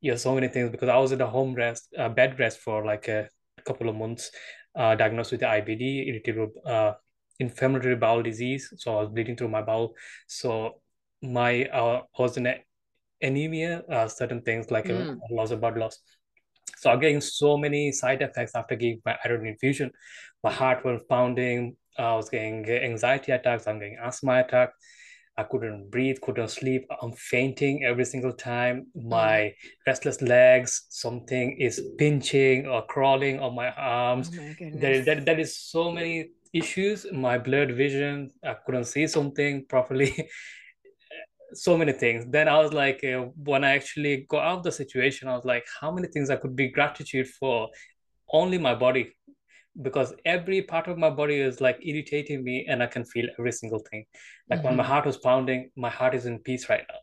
you 0.00 0.12
have 0.12 0.20
so 0.20 0.34
many 0.34 0.48
things 0.48 0.70
because 0.70 0.88
i 0.88 0.96
was 0.96 1.12
in 1.12 1.20
a 1.20 1.26
home 1.26 1.54
rest 1.54 1.88
uh, 1.98 2.08
bed 2.08 2.38
rest 2.38 2.58
for 2.58 2.84
like 2.84 3.08
a 3.08 3.28
couple 3.64 3.88
of 3.88 3.96
months 3.96 4.30
uh, 4.76 4.94
diagnosed 4.94 5.32
with 5.32 5.40
ibd 5.40 6.08
irritable 6.08 6.50
uh, 6.66 6.92
inflammatory 7.40 7.96
bowel 7.96 8.22
disease. 8.22 8.72
So 8.76 8.96
I 8.96 9.00
was 9.02 9.10
bleeding 9.10 9.36
through 9.36 9.48
my 9.48 9.62
bowel. 9.62 9.94
So 10.26 10.80
my 11.22 11.64
uh, 11.66 12.02
I 12.18 12.22
was 12.22 12.36
in 12.36 12.52
anemia, 13.20 13.82
uh, 13.90 14.08
certain 14.08 14.42
things 14.42 14.70
like 14.70 14.86
mm. 14.86 15.18
a 15.30 15.34
loss 15.34 15.50
of 15.50 15.60
blood 15.60 15.78
loss. 15.78 15.98
So 16.76 16.90
I'm 16.90 17.00
getting 17.00 17.20
so 17.20 17.56
many 17.56 17.90
side 17.92 18.22
effects 18.22 18.52
after 18.54 18.76
giving 18.76 19.00
my 19.04 19.16
iron 19.24 19.46
infusion. 19.46 19.90
My 20.44 20.52
heart 20.52 20.84
was 20.84 21.00
pounding. 21.08 21.76
I 21.98 22.14
was 22.14 22.28
getting 22.28 22.68
anxiety 22.68 23.32
attacks. 23.32 23.66
I'm 23.66 23.80
getting 23.80 23.98
asthma 24.00 24.40
attacks. 24.40 24.74
I 25.38 25.44
couldn't 25.44 25.90
breathe, 25.90 26.18
couldn't 26.20 26.48
sleep. 26.48 26.84
I'm 27.00 27.12
fainting 27.12 27.84
every 27.84 28.04
single 28.04 28.32
time. 28.32 28.88
My 28.94 29.36
mm. 29.38 29.52
restless 29.86 30.20
legs, 30.20 30.86
something 30.90 31.56
is 31.58 31.80
pinching 31.96 32.66
or 32.66 32.84
crawling 32.86 33.38
on 33.38 33.54
my 33.54 33.70
arms. 33.70 34.30
Oh 34.34 34.42
my 34.42 34.70
there, 34.80 34.92
is, 34.92 35.06
there, 35.06 35.20
there 35.20 35.38
is 35.38 35.56
so 35.56 35.92
many 35.92 36.30
issues 36.52 37.06
my 37.12 37.36
blurred 37.38 37.76
vision 37.76 38.30
i 38.44 38.54
couldn't 38.64 38.84
see 38.84 39.06
something 39.06 39.64
properly 39.66 40.28
so 41.52 41.76
many 41.76 41.92
things 41.92 42.24
then 42.28 42.48
i 42.48 42.58
was 42.58 42.72
like 42.72 43.02
uh, 43.04 43.26
when 43.44 43.64
i 43.64 43.74
actually 43.74 44.26
got 44.28 44.44
out 44.44 44.58
of 44.58 44.64
the 44.64 44.72
situation 44.72 45.28
i 45.28 45.34
was 45.34 45.44
like 45.44 45.66
how 45.80 45.90
many 45.90 46.08
things 46.08 46.30
i 46.30 46.36
could 46.36 46.54
be 46.54 46.68
gratitude 46.68 47.26
for 47.26 47.68
only 48.32 48.58
my 48.58 48.74
body 48.74 49.14
because 49.82 50.12
every 50.24 50.62
part 50.62 50.88
of 50.88 50.98
my 50.98 51.10
body 51.10 51.36
is 51.36 51.60
like 51.60 51.78
irritating 51.82 52.42
me 52.42 52.66
and 52.68 52.82
i 52.82 52.86
can 52.86 53.04
feel 53.04 53.26
every 53.38 53.52
single 53.52 53.82
thing 53.90 54.04
like 54.50 54.58
mm-hmm. 54.58 54.68
when 54.68 54.76
my 54.76 54.82
mm-hmm. 54.82 54.92
heart 54.92 55.06
was 55.06 55.18
pounding 55.18 55.70
my 55.76 55.90
heart 55.90 56.14
is 56.14 56.26
in 56.26 56.38
peace 56.40 56.68
right 56.68 56.84
now 56.88 57.00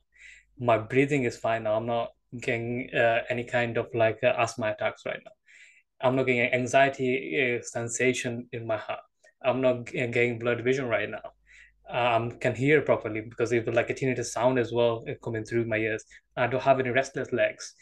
my 0.59 0.77
breathing 0.77 1.23
is 1.23 1.37
fine 1.37 1.63
now 1.63 1.75
i'm 1.75 1.85
not 1.85 2.09
getting 2.41 2.89
uh, 2.93 3.19
any 3.29 3.43
kind 3.43 3.77
of 3.77 3.87
like 3.93 4.19
uh, 4.23 4.33
asthma 4.37 4.71
attacks 4.71 5.03
right 5.05 5.21
now 5.23 5.31
i'm 6.01 6.15
not 6.15 6.25
getting 6.25 6.41
anxiety 6.41 7.57
uh, 7.57 7.61
sensation 7.63 8.47
in 8.51 8.67
my 8.67 8.77
heart 8.77 8.99
I'm 9.45 9.61
not 9.61 9.85
getting 9.85 10.39
blood 10.39 10.61
vision 10.63 10.87
right 10.87 11.09
now. 11.09 11.31
Um, 11.87 12.31
can 12.39 12.55
hear 12.55 12.81
properly 12.81 13.21
because 13.21 13.51
it 13.51 13.65
was 13.65 13.75
like 13.75 13.91
a 13.91 13.93
tinnitus 13.93 14.31
sound 14.31 14.57
as 14.57 14.71
well 14.73 15.05
uh, 15.07 15.13
coming 15.23 15.45
through 15.45 15.65
my 15.65 15.77
ears. 15.77 16.03
I 16.35 16.47
don't 16.47 16.63
have 16.63 16.79
any 16.79 16.89
restless 16.89 17.31
legs. 17.31 17.75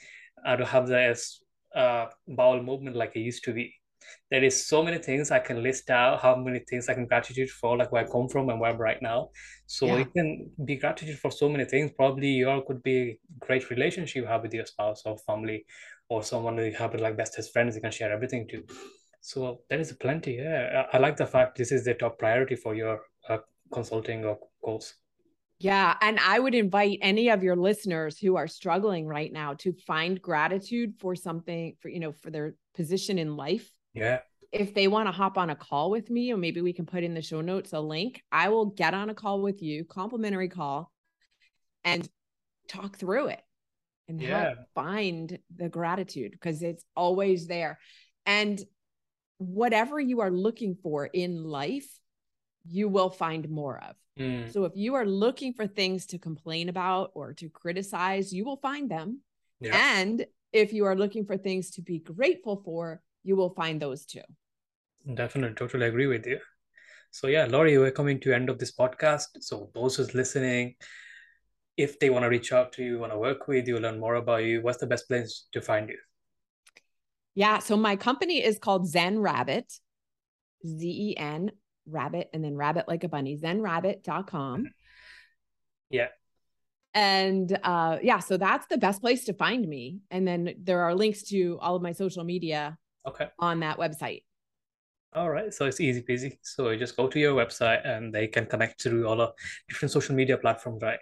I 0.46 0.58
don't 0.58 0.68
have 0.68 0.88
the 0.88 1.18
uh, 1.74 2.08
bowel 2.28 2.62
movement 2.62 2.98
like 2.98 3.14
I 3.16 3.20
used 3.20 3.46
to 3.46 3.54
be. 3.54 3.74
There 4.32 4.44
is 4.44 4.68
so 4.68 4.84
many 4.84 4.98
things 4.98 5.32
I 5.32 5.40
can 5.40 5.62
list 5.62 5.90
out. 5.90 6.22
How 6.22 6.36
many 6.36 6.60
things 6.60 6.90
I 6.90 6.94
can 6.94 7.06
gratitude 7.06 7.50
for, 7.50 7.78
like 7.78 7.92
where 7.92 8.04
I 8.04 8.08
come 8.08 8.28
from 8.28 8.50
and 8.50 8.60
where 8.60 8.72
I'm 8.72 8.78
right 8.78 9.02
now. 9.02 9.30
So 9.68 9.86
yeah. 9.86 9.98
you 9.98 10.06
can 10.06 10.50
be 10.66 10.76
gratitude 10.76 11.20
for 11.20 11.32
so 11.32 11.50
many 11.50 11.66
things. 11.66 11.92
Probably 11.92 12.30
your 12.30 12.62
could 12.66 12.82
be 12.84 13.20
great 13.40 13.70
relationship 13.70 14.16
you 14.16 14.26
have 14.26 14.42
with 14.42 14.54
your 14.54 14.66
spouse 14.66 15.04
or 15.06 15.18
family, 15.20 15.66
or 16.10 16.24
someone 16.24 16.58
you 16.58 16.74
have 16.74 16.94
like 16.96 17.18
bestest 17.18 17.54
friends. 17.54 17.76
You 17.76 17.82
can 17.82 17.92
share 17.92 18.12
everything 18.12 18.48
to. 18.50 18.64
So 19.22 19.62
there 19.70 19.80
is 19.80 19.94
plenty. 19.94 20.34
Yeah, 20.34 20.86
I 20.92 20.98
like 20.98 21.18
the 21.18 21.26
fact 21.26 21.58
this 21.58 21.72
is 21.72 21.86
the 21.86 21.94
top 21.94 22.20
priority 22.20 22.56
for 22.56 22.76
your 22.76 23.02
uh, 23.30 23.38
consulting 23.72 24.26
or 24.26 24.38
goals. 24.64 24.96
Yeah, 25.60 25.96
and 26.02 26.20
I 26.20 26.40
would 26.40 26.56
invite 26.56 27.00
any 27.02 27.30
of 27.30 27.42
your 27.42 27.56
listeners 27.56 28.20
who 28.20 28.36
are 28.36 28.48
struggling 28.48 29.08
right 29.08 29.32
now 29.32 29.54
to 29.60 29.72
find 29.88 30.22
gratitude 30.22 30.96
for 31.00 31.16
something 31.16 31.78
for 31.80 31.88
you 31.88 32.02
know 32.02 32.12
for 32.12 32.32
their 32.32 32.56
position 32.76 33.18
in 33.18 33.38
life. 33.38 33.70
Yeah. 33.94 34.20
If 34.52 34.74
they 34.74 34.88
want 34.88 35.08
to 35.08 35.12
hop 35.12 35.38
on 35.38 35.50
a 35.50 35.56
call 35.56 35.90
with 35.90 36.10
me, 36.10 36.32
or 36.32 36.38
maybe 36.38 36.62
we 36.62 36.74
can 36.74 36.86
put 36.86 37.04
in 37.04 37.14
the 37.14 37.22
show 37.22 37.42
notes 37.42 37.74
a 37.74 37.80
link, 37.80 38.22
I 38.32 38.50
will 38.50 38.66
get 38.66 38.94
on 38.94 39.10
a 39.10 39.16
call 39.16 39.42
with 39.42 39.62
you, 39.64 39.84
complimentary 39.84 40.50
call, 40.50 40.92
and 41.84 42.08
talk 42.68 42.98
through 42.98 43.28
it 43.28 43.42
and 44.08 44.22
yeah. 44.22 44.44
help 44.44 44.58
find 44.76 45.40
the 45.56 45.70
gratitude 45.70 46.32
because 46.32 46.62
it's 46.62 46.86
always 46.96 47.48
there. 47.48 47.80
And 48.26 48.62
whatever 49.38 50.00
you 50.00 50.22
are 50.22 50.32
looking 50.32 50.78
for 50.82 51.06
in 51.06 51.44
life, 51.44 51.88
you 52.68 52.88
will 52.88 53.10
find 53.10 53.50
more 53.50 53.82
of. 53.84 53.96
Mm. 54.20 54.54
So 54.54 54.66
if 54.66 54.74
you 54.76 54.96
are 54.96 55.06
looking 55.06 55.54
for 55.54 55.68
things 55.68 56.06
to 56.08 56.18
complain 56.18 56.70
about 56.70 57.12
or 57.16 57.34
to 57.34 57.50
criticize, 57.50 58.32
you 58.32 58.46
will 58.46 58.58
find 58.58 58.90
them. 58.90 59.22
Yeah. 59.60 59.98
And 59.98 60.26
if 60.52 60.72
you 60.72 60.86
are 60.86 60.96
looking 60.96 61.26
for 61.26 61.38
things 61.38 61.72
to 61.72 61.82
be 61.82 62.00
grateful 62.00 62.62
for, 62.64 63.02
you 63.24 63.36
will 63.36 63.54
find 63.54 63.82
those 63.82 64.06
too. 64.06 64.22
Definitely, 65.14 65.56
totally 65.56 65.88
agree 65.88 66.08
with 66.08 66.26
you. 66.26 66.40
So 67.12 67.28
yeah, 67.28 67.46
Lori, 67.46 67.78
we're 67.78 67.92
coming 67.92 68.20
to 68.22 68.34
end 68.34 68.50
of 68.50 68.58
this 68.58 68.76
podcast. 68.76 69.28
So 69.42 69.70
those 69.74 69.96
who's 69.96 70.16
listening, 70.16 70.76
if 71.78 72.00
they 72.00 72.10
want 72.10 72.24
to 72.24 72.30
reach 72.30 72.52
out 72.52 72.74
to 72.74 72.84
you, 72.84 73.00
want 73.00 73.12
to 73.12 73.20
work 73.20 73.48
with 73.48 73.68
you, 73.68 73.80
learn 73.80 74.00
more 74.00 74.16
about 74.16 74.44
you, 74.44 74.62
what's 74.62 74.80
the 74.80 74.88
best 74.88 75.08
place 75.08 75.46
to 75.54 75.62
find 75.62 75.90
you? 75.90 75.98
Yeah. 77.36 77.60
So 77.60 77.78
my 77.78 77.96
company 77.96 78.44
is 78.44 78.60
called 78.60 78.88
Zen 78.88 79.20
Rabbit, 79.20 79.72
Z 80.66 80.88
E 80.88 81.18
N 81.18 81.52
rabbit, 81.86 82.30
and 82.34 82.44
then 82.44 82.56
rabbit 82.56 82.88
like 82.88 83.04
a 83.04 83.10
bunny, 83.10 83.38
zenrabbit.com. 83.38 84.66
Yeah. 85.90 86.08
And 86.96 87.58
uh, 87.64 87.98
yeah, 88.02 88.20
so 88.20 88.38
that's 88.38 88.68
the 88.68 88.78
best 88.78 89.02
place 89.02 89.26
to 89.26 89.34
find 89.34 89.68
me. 89.68 90.00
And 90.12 90.28
then 90.28 90.56
there 90.62 90.82
are 90.82 90.94
links 90.94 91.24
to 91.30 91.58
all 91.60 91.76
of 91.76 91.82
my 91.82 91.92
social 91.92 92.24
media 92.24 92.78
okay. 93.08 93.28
on 93.40 93.60
that 93.62 93.78
website. 93.78 94.24
All 95.16 95.30
right. 95.30 95.54
So 95.54 95.66
it's 95.66 95.80
easy 95.80 96.02
peasy. 96.02 96.38
So 96.42 96.70
you 96.70 96.80
just 96.80 96.98
go 96.98 97.08
to 97.08 97.20
your 97.20 97.36
website 97.36 97.88
and 97.88 98.14
they 98.14 98.28
can 98.28 98.46
connect 98.48 98.82
through 98.82 99.08
all 99.08 99.16
the 99.16 99.32
different 99.70 99.92
social 99.92 100.16
media 100.16 100.38
platforms, 100.38 100.82
right? 100.82 101.00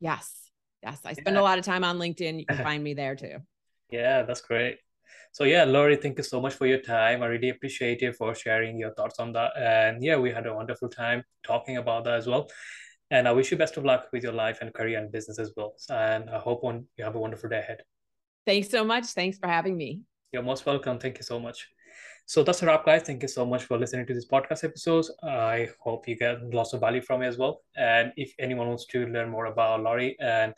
Yes. 0.00 0.50
Yes. 0.82 1.00
I 1.04 1.14
spend 1.14 1.34
yeah. 1.34 1.40
a 1.40 1.44
lot 1.44 1.58
of 1.58 1.64
time 1.64 1.82
on 1.82 1.98
LinkedIn. 1.98 2.38
You 2.38 2.46
can 2.46 2.62
find 2.62 2.82
me 2.82 2.94
there 2.94 3.16
too. 3.16 3.38
Yeah, 3.90 4.22
that's 4.22 4.40
great. 4.40 4.78
So 5.32 5.44
yeah, 5.44 5.64
Lori, 5.64 5.96
thank 5.96 6.18
you 6.18 6.24
so 6.24 6.40
much 6.40 6.54
for 6.54 6.66
your 6.66 6.78
time. 6.80 7.22
I 7.22 7.26
really 7.26 7.48
appreciate 7.48 8.00
you 8.02 8.12
for 8.12 8.34
sharing 8.34 8.78
your 8.78 8.94
thoughts 8.94 9.18
on 9.18 9.32
that. 9.32 9.52
And 9.56 10.02
yeah, 10.04 10.16
we 10.16 10.30
had 10.30 10.46
a 10.46 10.54
wonderful 10.54 10.88
time 10.88 11.24
talking 11.42 11.78
about 11.78 12.04
that 12.04 12.14
as 12.14 12.26
well. 12.26 12.48
And 13.10 13.26
I 13.26 13.32
wish 13.32 13.50
you 13.50 13.56
best 13.56 13.76
of 13.76 13.84
luck 13.84 14.06
with 14.12 14.22
your 14.22 14.32
life 14.32 14.58
and 14.60 14.72
career 14.72 14.98
and 14.98 15.10
business 15.10 15.38
as 15.38 15.52
well. 15.56 15.74
And 15.90 16.30
I 16.30 16.38
hope 16.38 16.62
you 16.62 17.04
have 17.04 17.14
a 17.14 17.20
wonderful 17.20 17.50
day 17.50 17.58
ahead. 17.58 17.82
Thanks 18.46 18.70
so 18.70 18.84
much. 18.84 19.06
Thanks 19.06 19.38
for 19.38 19.48
having 19.48 19.76
me. 19.76 20.02
You're 20.32 20.42
most 20.42 20.64
welcome. 20.64 20.98
Thank 20.98 21.18
you 21.18 21.24
so 21.24 21.38
much. 21.38 21.68
So 22.24 22.42
that's 22.42 22.62
a 22.62 22.66
wrap, 22.66 22.86
guys. 22.86 23.02
Thank 23.02 23.20
you 23.20 23.28
so 23.28 23.44
much 23.44 23.64
for 23.64 23.76
listening 23.76 24.06
to 24.06 24.14
this 24.14 24.26
podcast 24.26 24.64
episodes. 24.64 25.10
I 25.22 25.68
hope 25.78 26.08
you 26.08 26.16
get 26.16 26.42
lots 26.54 26.72
of 26.72 26.80
value 26.80 27.02
from 27.02 27.20
it 27.20 27.26
as 27.26 27.36
well. 27.36 27.60
And 27.76 28.12
if 28.16 28.32
anyone 28.38 28.68
wants 28.68 28.86
to 28.86 29.06
learn 29.08 29.28
more 29.28 29.46
about 29.46 29.82
Lori 29.82 30.16
and 30.20 30.54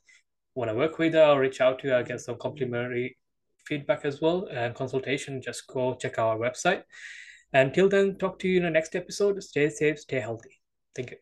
want 0.55 0.71
to 0.71 0.77
work 0.77 0.99
with 0.99 1.15
her 1.15 1.25
or 1.25 1.41
reach 1.41 1.61
out 1.61 1.81
to 1.81 1.89
her, 1.89 2.05
get 2.05 2.21
some 2.21 2.37
complimentary 2.39 3.19
feedback 3.67 4.05
as 4.05 4.21
well 4.21 4.47
and 4.53 4.77
consultation, 4.77 5.43
just 5.43 5.67
go 5.67 5.95
check 5.95 6.19
our 6.19 6.37
website. 6.39 6.85
Until 7.53 7.89
then, 7.89 8.17
talk 8.19 8.39
to 8.41 8.49
you 8.49 8.59
in 8.59 8.63
the 8.63 8.71
next 8.71 8.95
episode. 8.95 9.43
Stay 9.43 9.71
safe, 9.71 9.99
stay 9.99 10.21
healthy. 10.21 10.61
Thank 10.95 11.11
you. 11.11 11.17